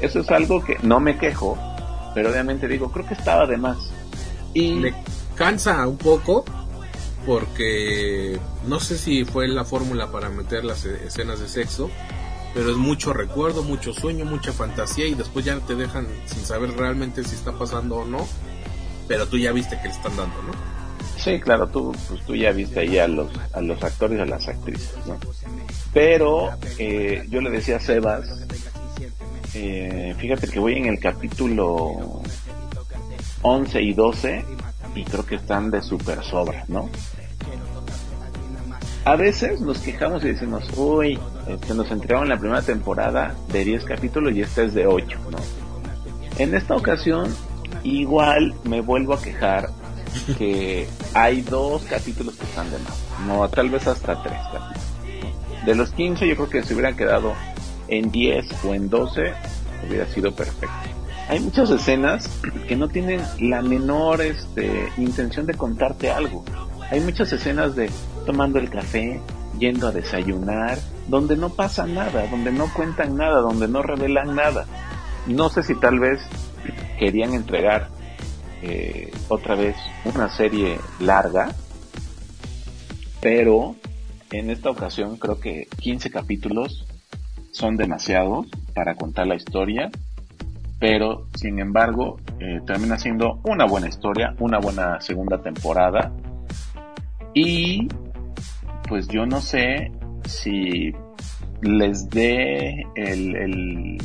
[0.00, 1.56] Eso es algo que no me quejo,
[2.16, 3.78] pero obviamente digo, creo que estaba de más.
[4.54, 4.92] Y me
[5.36, 6.44] cansa un poco
[7.26, 11.90] porque no sé si fue la fórmula para meter las e-, escenas de sexo,
[12.54, 16.76] pero es mucho recuerdo, mucho sueño, mucha fantasía y después ya te dejan sin saber
[16.76, 18.26] realmente si está pasando o no,
[19.08, 20.52] pero tú ya viste que le están dando, ¿no?
[21.16, 24.26] Sí, claro, tú, pues, tú ya viste ahí a los, a los actores y a
[24.26, 25.18] las actrices, ¿no?
[25.92, 28.26] Pero eh, yo le decía a Sebas
[29.54, 32.22] eh, fíjate que voy en el capítulo
[33.42, 34.44] 11 y 12
[34.94, 36.88] y creo que están de super sobra, ¿no?
[39.04, 43.84] A veces nos quejamos y decimos, uy, este, nos entregaron la primera temporada de 10
[43.84, 45.38] capítulos y esta es de 8, ¿no?
[46.38, 47.34] En esta ocasión,
[47.82, 49.70] igual me vuelvo a quejar
[50.36, 55.64] que hay dos capítulos que están de más, no, tal vez hasta tres capítulos.
[55.64, 57.34] De los 15 yo creo que se hubieran quedado
[57.88, 59.32] en 10 o en 12
[59.86, 60.74] hubiera sido perfecto.
[61.28, 62.28] Hay muchas escenas
[62.66, 66.44] que no tienen la menor este, intención de contarte algo.
[66.90, 67.88] Hay muchas escenas de
[68.24, 69.20] tomando el café,
[69.58, 74.66] yendo a desayunar, donde no pasa nada, donde no cuentan nada, donde no revelan nada.
[75.26, 76.20] No sé si tal vez
[76.98, 77.88] querían entregar
[78.62, 81.50] eh, otra vez una serie larga,
[83.20, 83.74] pero
[84.30, 86.86] en esta ocasión creo que 15 capítulos
[87.52, 89.90] son demasiados para contar la historia,
[90.78, 96.12] pero sin embargo eh, termina siendo una buena historia, una buena segunda temporada
[97.34, 97.88] y
[98.90, 99.92] pues yo no sé
[100.26, 100.92] si
[101.62, 103.98] les dé el, el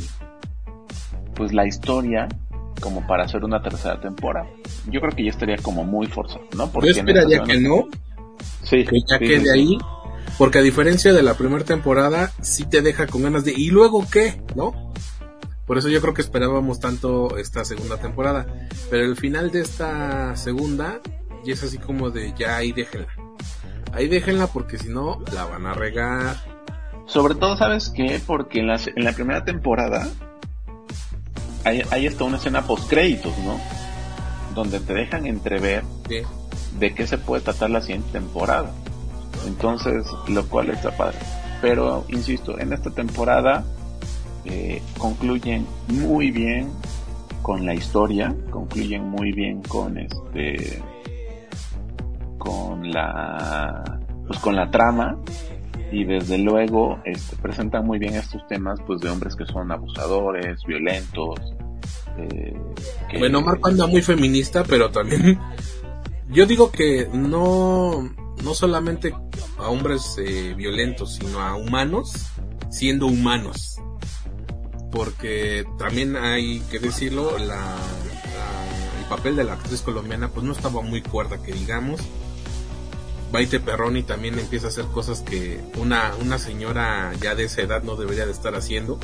[1.34, 2.28] pues la historia
[2.80, 4.48] como para hacer una tercera temporada.
[4.88, 6.70] Yo creo que ya estaría como muy forzado, ¿no?
[6.70, 7.88] Porque yo esperaría que no.
[8.62, 9.76] Sí, que ya quede ahí
[10.38, 14.06] porque a diferencia de la primera temporada, sí te deja con ganas de, ¿y luego
[14.10, 14.40] qué?
[14.54, 14.92] ¿No?
[15.66, 18.46] Por eso yo creo que esperábamos tanto esta segunda temporada.
[18.90, 21.00] Pero el final de esta segunda,
[21.44, 23.08] y es así como de, ya ahí déjenla.
[23.96, 26.36] Ahí déjenla porque si no, la van a regar.
[27.06, 28.20] Sobre todo, ¿sabes qué?
[28.24, 30.06] Porque en la, en la primera temporada
[31.64, 33.58] hay, hay hasta una escena post créditos, ¿no?
[34.54, 35.82] Donde te dejan entrever
[36.78, 38.70] de qué se puede tratar la siguiente temporada.
[39.46, 41.18] Entonces, lo cual está padre.
[41.62, 43.64] Pero, insisto, en esta temporada
[44.44, 46.70] eh, concluyen muy bien
[47.40, 50.82] con la historia, concluyen muy bien con este,
[52.46, 53.82] con la,
[54.26, 55.18] pues con la trama
[55.90, 60.62] y desde luego este, presentan muy bien estos temas pues de hombres que son abusadores,
[60.66, 61.38] violentos.
[62.18, 62.56] Eh,
[63.18, 65.38] Bueno, Marco anda muy feminista, pero también
[66.30, 68.02] yo digo que no,
[68.42, 69.14] no solamente
[69.58, 72.30] a hombres eh, violentos, sino a humanos
[72.70, 73.80] siendo humanos.
[74.92, 77.76] Porque también hay que decirlo, la,
[78.98, 82.00] el papel de la actriz colombiana pues no estaba muy cuerda que digamos.
[83.36, 87.82] Baite Perroni también empieza a hacer cosas que una, una señora ya de esa edad
[87.82, 88.98] no debería de estar haciendo.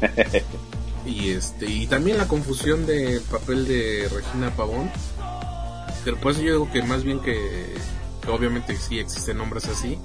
[1.04, 4.88] y este y también la confusión del papel de Regina Pavón.
[6.04, 7.74] Pero pues yo digo que más bien que,
[8.22, 9.98] que obviamente sí existen nombres así,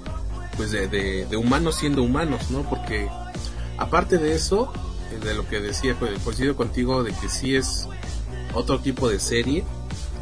[0.56, 2.68] pues de, de, humanos siendo humanos, ¿no?
[2.68, 3.08] Porque
[3.78, 4.72] aparte de eso,
[5.12, 7.88] eh, de lo que decía, coincido contigo de que sí es
[8.54, 9.62] otro tipo de serie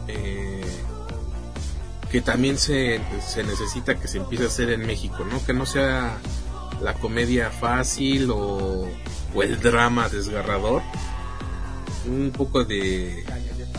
[0.08, 0.59] eh,
[2.10, 5.44] que también se, se necesita que se empiece a hacer en México, ¿no?
[5.44, 6.18] Que no sea
[6.82, 8.88] la comedia fácil o,
[9.34, 10.82] o el drama desgarrador.
[12.06, 13.24] Un poco de,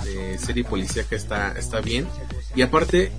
[0.05, 2.07] de serie policíaca está, está bien.
[2.55, 3.11] Y aparte,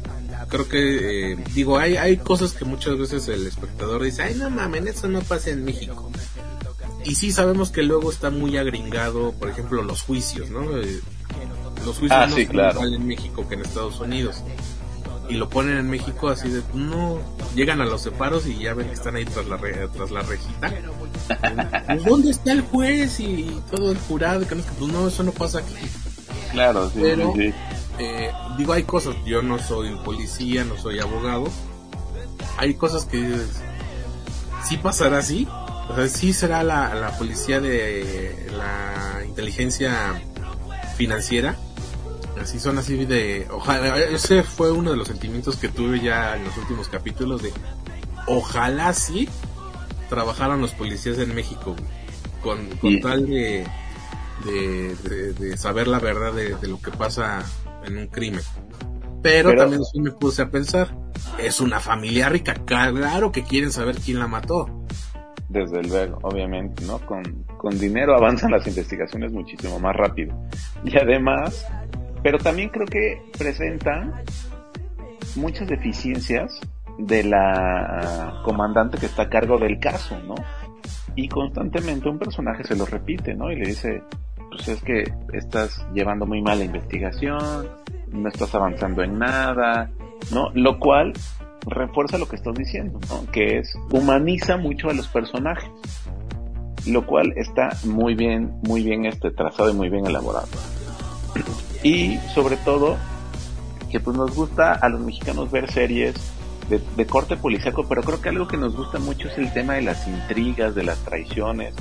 [0.48, 4.48] creo que, eh, digo, hay, hay cosas que muchas veces el espectador dice, ay, no
[4.48, 6.10] mames, eso no pasa en México.
[7.04, 10.78] Y sí sabemos que luego está muy agringado, por ejemplo, los juicios, ¿no?
[10.78, 11.00] Eh,
[11.84, 12.84] los juicios ah, no sí, son claro.
[12.84, 14.42] en México que en Estados Unidos.
[15.28, 17.18] Y lo ponen en México así de, no,
[17.54, 20.20] llegan a los separos y ya ven que están ahí tras la, re- tras la
[20.22, 20.72] rejita.
[21.86, 24.46] Pues, ¿Dónde está el juez y todo el jurado?
[24.46, 25.74] Que no, pues no, eso no pasa aquí.
[26.52, 27.52] Claro, sí, Pero- sí.
[27.98, 31.48] Eh, digo, hay cosas, yo no soy policía, no soy abogado.
[32.58, 33.60] Hay cosas que dices,
[34.68, 35.46] sí pasará así.
[35.88, 40.20] O sea, sí será la, la policía de la inteligencia
[40.96, 41.56] financiera.
[42.42, 46.44] Así son así de, ojalá, ese fue uno de los sentimientos que tuve ya en
[46.44, 47.52] los últimos capítulos de,
[48.26, 49.28] ojalá sí
[50.08, 51.74] trabajaran los policías en México,
[52.42, 53.64] con, con tal de,
[54.44, 57.44] de, de- de saber la verdad de, de lo que pasa
[57.86, 58.42] en un crimen.
[59.22, 60.94] Pero, Pero- también sí me puse a pensar,
[61.38, 64.68] es una familia rica, claro que quieren saber quién la mató.
[65.48, 66.98] Desde luego, obviamente, ¿no?
[67.00, 67.22] Con,
[67.58, 70.34] con dinero avanzan las investigaciones muchísimo más rápido.
[70.82, 71.66] Y además,
[72.22, 74.14] pero también creo que presentan
[75.36, 76.60] muchas deficiencias
[76.98, 80.34] de la comandante que está a cargo del caso, ¿no?
[81.14, 83.50] Y constantemente un personaje se lo repite, ¿no?
[83.50, 84.02] Y le dice,
[84.50, 87.68] pues es que estás llevando muy mal la investigación,
[88.10, 89.90] no estás avanzando en nada,
[90.32, 90.50] ¿no?
[90.54, 91.12] Lo cual
[91.66, 93.30] refuerza lo que estás diciendo, ¿no?
[93.30, 95.70] Que es humaniza mucho a los personajes,
[96.86, 100.48] lo cual está muy bien, muy bien este trazado y muy bien elaborado.
[101.82, 102.96] Y sobre todo
[103.90, 106.14] que pues nos gusta a los mexicanos ver series
[106.68, 109.74] de, de corte policíaco, pero creo que algo que nos gusta mucho es el tema
[109.74, 111.74] de las intrigas, de las traiciones.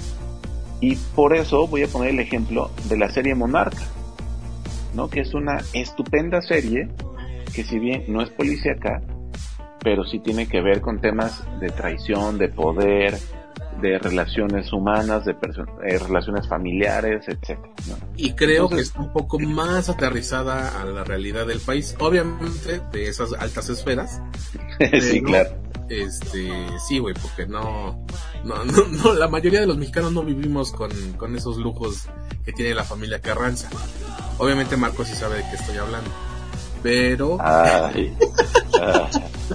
[0.81, 3.83] Y por eso voy a poner el ejemplo de la serie Monarca,
[4.95, 5.09] ¿no?
[5.09, 6.89] Que es una estupenda serie
[7.53, 9.01] que si bien no es policíaca,
[9.83, 13.17] pero sí tiene que ver con temas de traición, de poder,
[13.81, 17.61] de relaciones humanas, de eh, relaciones familiares, etcétera.
[17.87, 17.95] ¿no?
[18.15, 22.81] Y creo Entonces- que está un poco más aterrizada a la realidad del país, obviamente
[22.91, 24.21] de esas altas esferas.
[25.01, 25.49] sí, claro.
[25.89, 26.49] Este,
[26.87, 28.05] sí, güey, porque no,
[28.45, 32.05] no, no, no, la mayoría de los mexicanos no vivimos con, con esos lujos
[32.45, 33.69] que tiene la familia Carranza.
[34.37, 36.09] Obviamente Marco sí sabe de qué estoy hablando.
[36.81, 38.15] Pero, Ay,
[38.81, 39.07] ah,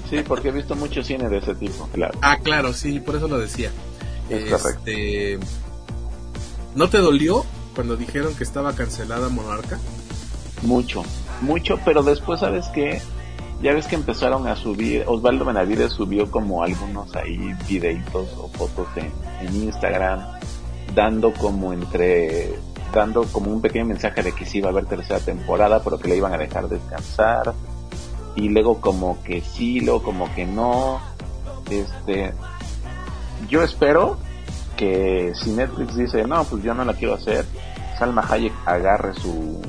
[0.09, 2.17] sí, porque he visto mucho cine de ese tipo, claro.
[2.23, 3.71] ah, claro, sí, por eso lo decía.
[4.29, 4.83] Es correcto.
[4.87, 5.39] Este,
[6.75, 9.79] ¿no te dolió cuando dijeron que estaba cancelada Monarca?
[10.63, 11.05] Mucho,
[11.43, 13.01] mucho, pero después, ¿sabes qué?
[13.63, 18.87] Ya ves que empezaron a subir, Osvaldo Benavides subió como algunos ahí videitos o fotos
[18.97, 20.21] en, en Instagram,
[20.95, 22.59] dando como entre,
[22.93, 26.09] dando como un pequeño mensaje de que sí iba a haber tercera temporada, pero que
[26.09, 27.55] le iban a dejar descansar,
[28.35, 31.01] y luego como que sí, luego como que no,
[31.71, 32.35] este,
[33.49, 34.19] yo espero
[34.77, 37.45] que si Netflix dice, no, pues yo no la quiero hacer,
[37.99, 39.63] Salma Hayek agarre su,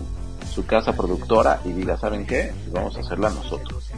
[0.54, 2.52] su casa productora y diga, ¿saben qué?
[2.54, 3.92] Pues vamos a hacerla nosotros.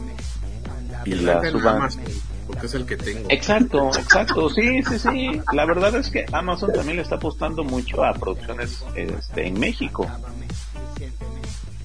[1.06, 1.76] Y la Pongan suban.
[1.78, 2.04] Amazon,
[2.48, 3.30] porque es el que tengo.
[3.30, 5.42] Exacto, exacto, sí, sí, sí.
[5.54, 10.08] La verdad es que Amazon también le está apostando mucho a producciones este, en México.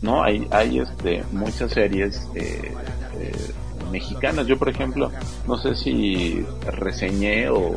[0.02, 2.74] No, hay, hay este, muchas series eh,
[3.18, 3.54] eh,
[3.94, 4.46] mexicanas.
[4.46, 5.10] Yo, por ejemplo,
[5.46, 7.74] no sé si reseñé o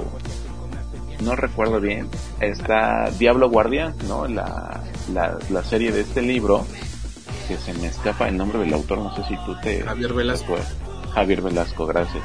[1.21, 2.09] no recuerdo bien.
[2.39, 4.27] Está Diablo Guardián, ¿no?
[4.27, 6.65] La, la, la serie de este libro
[7.47, 8.97] que se me escapa el nombre del autor.
[8.99, 10.55] No sé si tú te Javier Velasco.
[11.13, 12.23] Javier Velasco, gracias.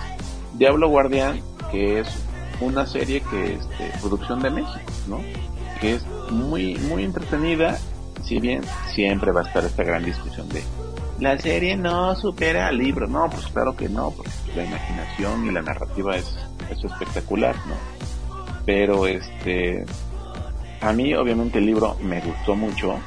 [0.55, 1.41] Diablo Guardián,
[1.71, 2.09] que es
[2.61, 5.21] una serie que es de producción de México, ¿no?
[5.81, 7.79] Que es muy, muy entretenida,
[8.23, 8.63] si bien
[8.95, 10.63] siempre va a estar esta gran discusión de,
[11.23, 13.07] la serie no supera al libro.
[13.07, 16.37] No, pues claro que no, porque la imaginación y la narrativa es,
[16.69, 17.77] es espectacular, ¿no?
[18.67, 19.85] Pero este,
[20.81, 22.99] a mí obviamente el libro me gustó mucho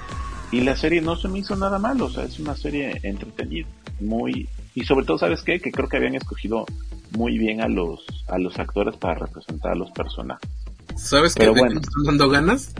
[0.49, 3.67] y la serie no se me hizo nada mal, o sea, es una serie entretenida,
[3.99, 5.59] muy y sobre todo, ¿sabes qué?
[5.59, 6.65] Que creo que habían escogido
[7.11, 10.49] muy bien a los a los actores para representar a los personajes.
[10.95, 11.41] ¿Sabes qué?
[11.41, 12.73] Pero bueno, me están dando ganas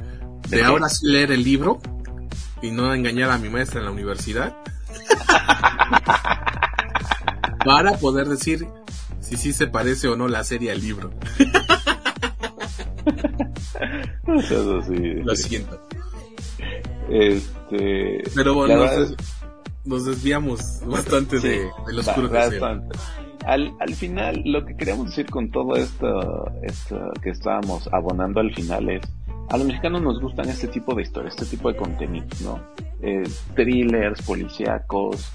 [0.50, 1.82] de, ahora sí leer el libro
[2.62, 4.56] y no engañar a mi maestra en la universidad.
[7.66, 8.68] para poder decir
[9.20, 11.12] si sí se parece o no la serie al libro.
[14.28, 15.14] Eso sí.
[15.24, 15.82] Lo siento.
[17.10, 18.24] Este.
[18.36, 18.86] Pero bueno,
[19.86, 22.96] nos, desviamos bastante de, de oscuro bastante.
[23.46, 28.54] Al, al final, lo que queríamos decir con todo esto, esto que estábamos abonando al
[28.56, 29.02] final es,
[29.50, 32.60] a los mexicanos nos gustan este tipo de historias, este tipo de contenidos, ¿no?
[33.02, 33.24] Eh,
[33.56, 35.32] thrillers, policíacos,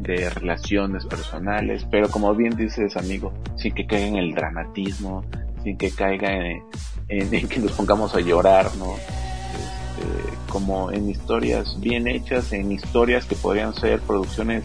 [0.00, 5.24] de relaciones personales, pero como bien dices, amigo, sin que caiga en el dramatismo,
[5.62, 6.62] sin que caiga en,
[7.08, 8.94] en que nos pongamos a llorar, ¿no?
[8.94, 14.64] Este, como en historias bien hechas, en historias que podrían ser producciones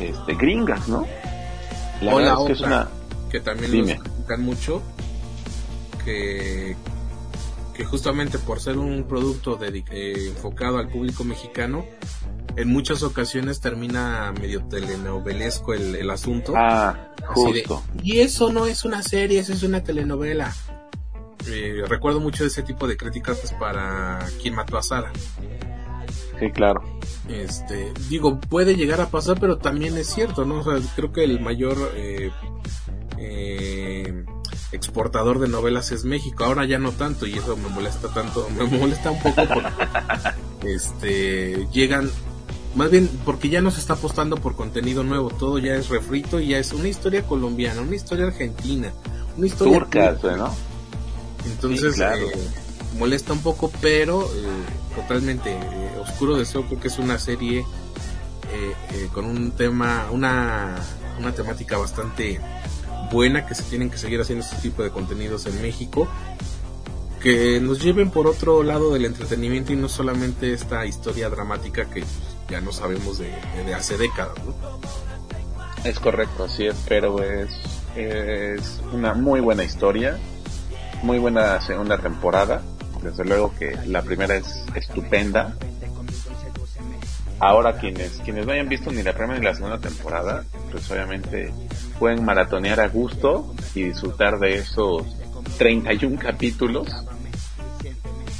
[0.00, 1.06] este, gringas, ¿no?
[2.00, 2.88] La verdad es que es una...
[3.30, 4.82] Que también nos critican mucho,
[6.04, 6.76] que,
[7.74, 11.84] que justamente por ser un producto eh, enfocado al público mexicano,
[12.56, 16.54] en muchas ocasiones termina medio telenovelesco el, el asunto.
[16.56, 17.82] Ah, justo.
[18.02, 20.52] y eso no es una serie, eso es una telenovela.
[21.48, 25.12] Eh, recuerdo mucho de ese tipo de críticas pues, para quien mató a Sara.
[26.38, 26.82] Sí, claro.
[27.28, 30.60] Este, digo, puede llegar a pasar, pero también es cierto, ¿no?
[30.60, 32.30] O sea, creo que el mayor eh,
[33.18, 34.24] eh,
[34.72, 36.44] exportador de novelas es México.
[36.44, 41.68] Ahora ya no tanto, y eso me molesta tanto, me molesta un poco porque este,
[41.72, 42.10] llegan,
[42.74, 46.40] más bien porque ya no se está apostando por contenido nuevo, todo ya es refrito
[46.40, 48.92] y ya es una historia colombiana, una historia argentina,
[49.36, 49.78] una historia...
[49.78, 50.54] Turca, ¿no?
[51.44, 52.32] Entonces, eh,
[52.98, 55.52] molesta un poco, pero eh, totalmente.
[55.52, 57.64] Eh, Oscuro Deseo creo que es una serie
[59.14, 60.76] con un tema, una,
[61.18, 62.38] una temática bastante
[63.12, 66.08] buena que se tienen que seguir haciendo este tipo de contenidos en México
[67.20, 72.02] que nos lleven por otro lado del entretenimiento y no solamente esta historia dramática que
[72.48, 73.32] ya no sabemos de,
[73.74, 74.34] hace décadas.
[75.84, 77.50] Es correcto, así es, pero es,
[77.94, 80.18] es una muy buena historia
[81.02, 82.62] muy buena segunda temporada.
[83.02, 85.54] Desde luego que la primera es estupenda.
[87.42, 91.52] Ahora quienes quienes no hayan visto ni la primera ni la segunda temporada, pues obviamente
[91.98, 95.02] pueden maratonear a gusto y disfrutar de esos
[95.58, 96.86] 31 capítulos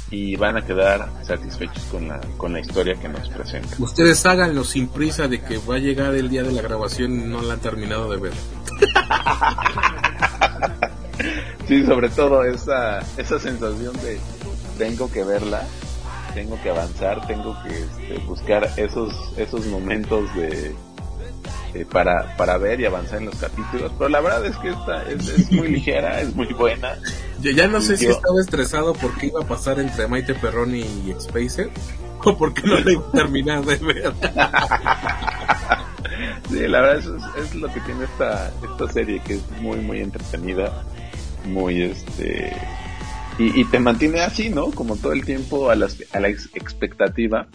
[0.09, 3.75] y van a quedar satisfechos con la, con la historia que nos presenta.
[3.77, 7.25] Ustedes háganlo sin prisa de que va a llegar el día de la grabación y
[7.25, 8.33] no la han terminado de ver.
[11.67, 14.19] Sí, sobre todo esa, esa sensación de
[14.77, 15.65] tengo que verla,
[16.33, 20.75] tengo que avanzar, tengo que este, buscar esos, esos momentos de,
[21.91, 23.91] para, para ver y avanzar en los capítulos.
[23.97, 26.97] Pero la verdad es que esta es, muy ligera, es muy buena.
[27.41, 31.13] Ya, ya no sé si estaba estresado porque iba a pasar entre Maite Perroni y
[31.19, 31.69] Spacer
[32.23, 34.13] o porque no la terminar de ver.
[36.49, 37.05] sí, la verdad es,
[37.43, 40.83] es, lo que tiene esta, esta serie que es muy, muy entretenida
[41.45, 42.55] muy este
[43.37, 44.71] y, te mantiene así, ¿no?
[44.71, 47.47] Como todo el tiempo a, las, a la expectativa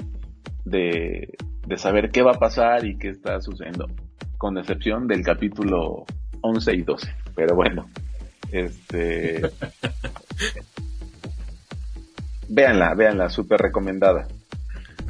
[0.65, 1.37] de,
[1.67, 3.87] de saber qué va a pasar y qué está sucediendo,
[4.39, 6.05] con excepción del capítulo
[6.41, 7.15] 11 y 12.
[7.35, 7.89] Pero bueno,
[8.51, 9.43] este...
[12.49, 14.27] véanla, véanla, súper recomendada.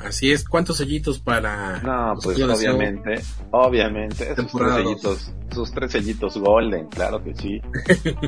[0.04, 1.80] Así es, ¿cuántos sellitos para...
[1.80, 3.20] No, pues obviamente,
[3.50, 7.60] obviamente, esos tres, sellitos, sus tres sellitos golden, claro que sí.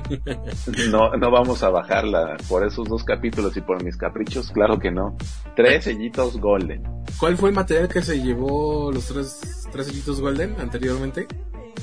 [0.90, 4.90] no, no vamos a bajarla por esos dos capítulos y por mis caprichos, claro que
[4.90, 5.16] no.
[5.54, 6.82] Tres sellitos golden.
[7.18, 11.28] ¿Cuál fue el material que se llevó los tres, tres sellitos golden anteriormente?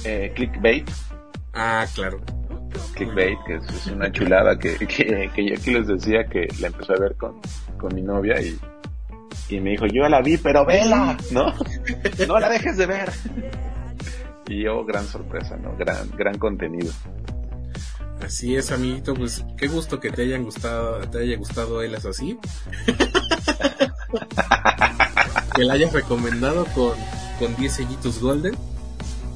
[0.04, 0.90] Eh, clickbait.
[1.54, 2.20] Ah, claro.
[2.94, 6.94] Clickbait, que es, una chulada que, que, que yo aquí les decía que la empecé
[6.94, 7.40] a ver con,
[7.78, 8.58] con mi novia y
[9.50, 11.54] y me dijo, yo la vi, pero vela, ¿no?
[12.28, 13.12] No la dejes de ver.
[14.48, 15.76] Y yo, gran sorpresa, ¿no?
[15.78, 16.92] Gran, gran contenido.
[18.24, 22.06] Así es, amiguito, pues qué gusto que te hayan gustado, te haya gustado él es
[22.06, 22.38] así.
[25.56, 26.94] que la hayas recomendado con,
[27.40, 28.56] con 10 sellitos golden.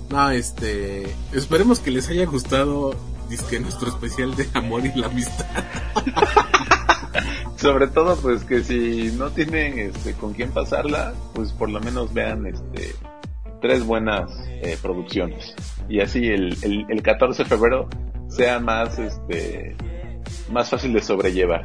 [0.09, 2.95] No, este, esperemos que les haya gustado
[3.31, 5.45] disque nuestro especial de amor y la amistad.
[7.55, 12.13] sobre todo pues que si no tienen este con quién pasarla pues por lo menos
[12.13, 12.95] vean este
[13.61, 15.55] tres buenas eh, producciones.
[15.87, 17.87] Y así el, el, el 14 de febrero
[18.27, 19.75] sea más, este,
[20.51, 21.63] más fácil de sobrellevar.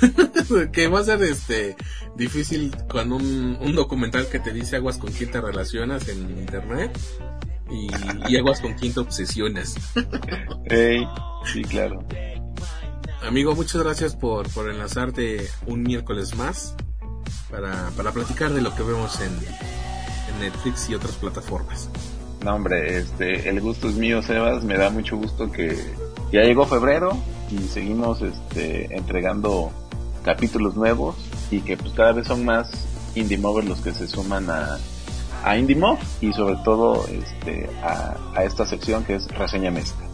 [0.72, 1.76] que va a ser este
[2.14, 6.96] difícil cuando un, un, documental que te dice aguas con quién te relacionas en internet
[7.70, 7.88] y,
[8.28, 9.74] y aguas con quién te obsesionas.
[10.66, 11.06] hey,
[11.52, 12.04] sí, claro.
[13.22, 16.74] Amigo, muchas gracias por, por enlazarte un miércoles más
[17.50, 21.88] para, para platicar de lo que vemos en, en Netflix y otras plataformas.
[22.44, 24.64] No, hombre, este, el gusto es mío, Sebas.
[24.64, 25.76] Me da mucho gusto que
[26.32, 27.16] ya llegó febrero
[27.50, 29.70] y seguimos este, entregando
[30.24, 31.16] capítulos nuevos
[31.50, 34.78] y que pues cada vez son más indie movers los que se suman a,
[35.42, 40.06] a indie Mob y sobre todo este, a, a esta sección que es reseña mezcla.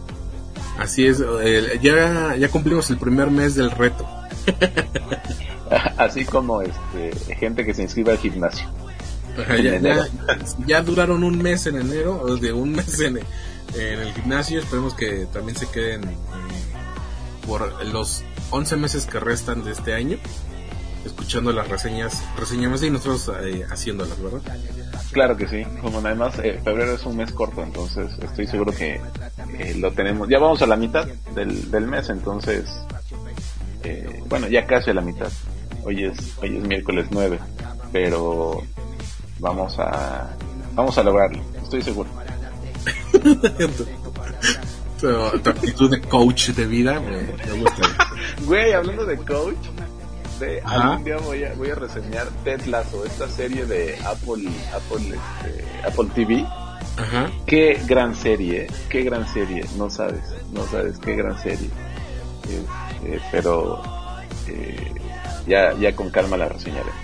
[0.78, 4.09] Así es, eh, ya, ya cumplimos el primer mes del reto.
[5.98, 8.66] Así como este, gente que se inscribe al gimnasio.
[9.36, 10.09] Ya, ya,
[10.66, 14.60] ya, duraron un mes en enero, o de un mes en, en el gimnasio.
[14.60, 16.16] Esperemos que también se queden eh,
[17.46, 20.16] por los 11 meses que restan de este año,
[21.05, 24.40] escuchando las reseñas, reseñamos y nosotros eh, haciéndolas, ¿verdad?
[25.12, 29.01] Claro que sí, como además eh, febrero es un mes corto, entonces estoy seguro que
[29.59, 30.28] eh, lo tenemos.
[30.28, 32.85] Ya vamos a la mitad del, del mes, entonces,
[33.85, 35.30] eh, bueno, ya casi a la mitad.
[35.85, 37.39] Hoy es, hoy es miércoles 9,
[37.90, 38.62] pero
[39.39, 40.28] vamos a,
[40.74, 42.10] vamos a lograrlo, estoy seguro.
[45.01, 45.09] tu,
[45.40, 47.82] tu, actitud de coach de vida me, me gusta.
[48.47, 49.56] Güey, hablando de coach,
[50.39, 55.16] de algún día voy a, voy a reseñar Ted Lasso, esta serie de Apple, Apple,
[55.16, 56.47] este, Apple TV.
[56.97, 57.31] Ajá.
[57.47, 61.69] Qué gran serie, qué gran serie, no sabes, no sabes, qué gran serie.
[62.48, 62.65] Eh,
[63.05, 63.82] eh, pero
[64.48, 64.94] eh,
[65.47, 66.94] ya, ya con calma la reseñaremos.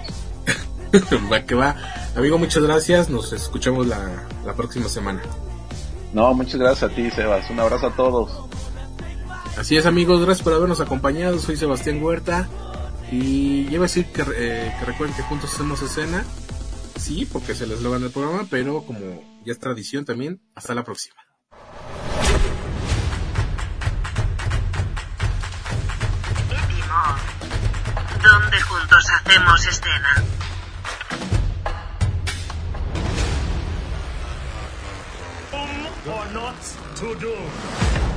[1.32, 1.76] va que va.
[2.16, 3.08] Amigo, muchas gracias.
[3.08, 5.22] Nos escuchamos la, la próxima semana.
[6.12, 7.50] No, muchas gracias a ti, Sebas.
[7.50, 8.30] Un abrazo a todos.
[9.58, 10.24] Así es, amigos.
[10.24, 11.38] Gracias por habernos acompañado.
[11.38, 12.48] Soy Sebastián Huerta.
[13.14, 16.24] Y iba a decir que, eh, que recuerden que juntos hacemos escena.
[16.98, 20.84] Sí, porque es el eslogan del programa, pero como ya es tradición también, hasta la
[20.84, 21.14] próxima.
[28.22, 30.24] donde juntos hacemos escena.
[36.06, 36.56] or not
[36.96, 38.13] to do.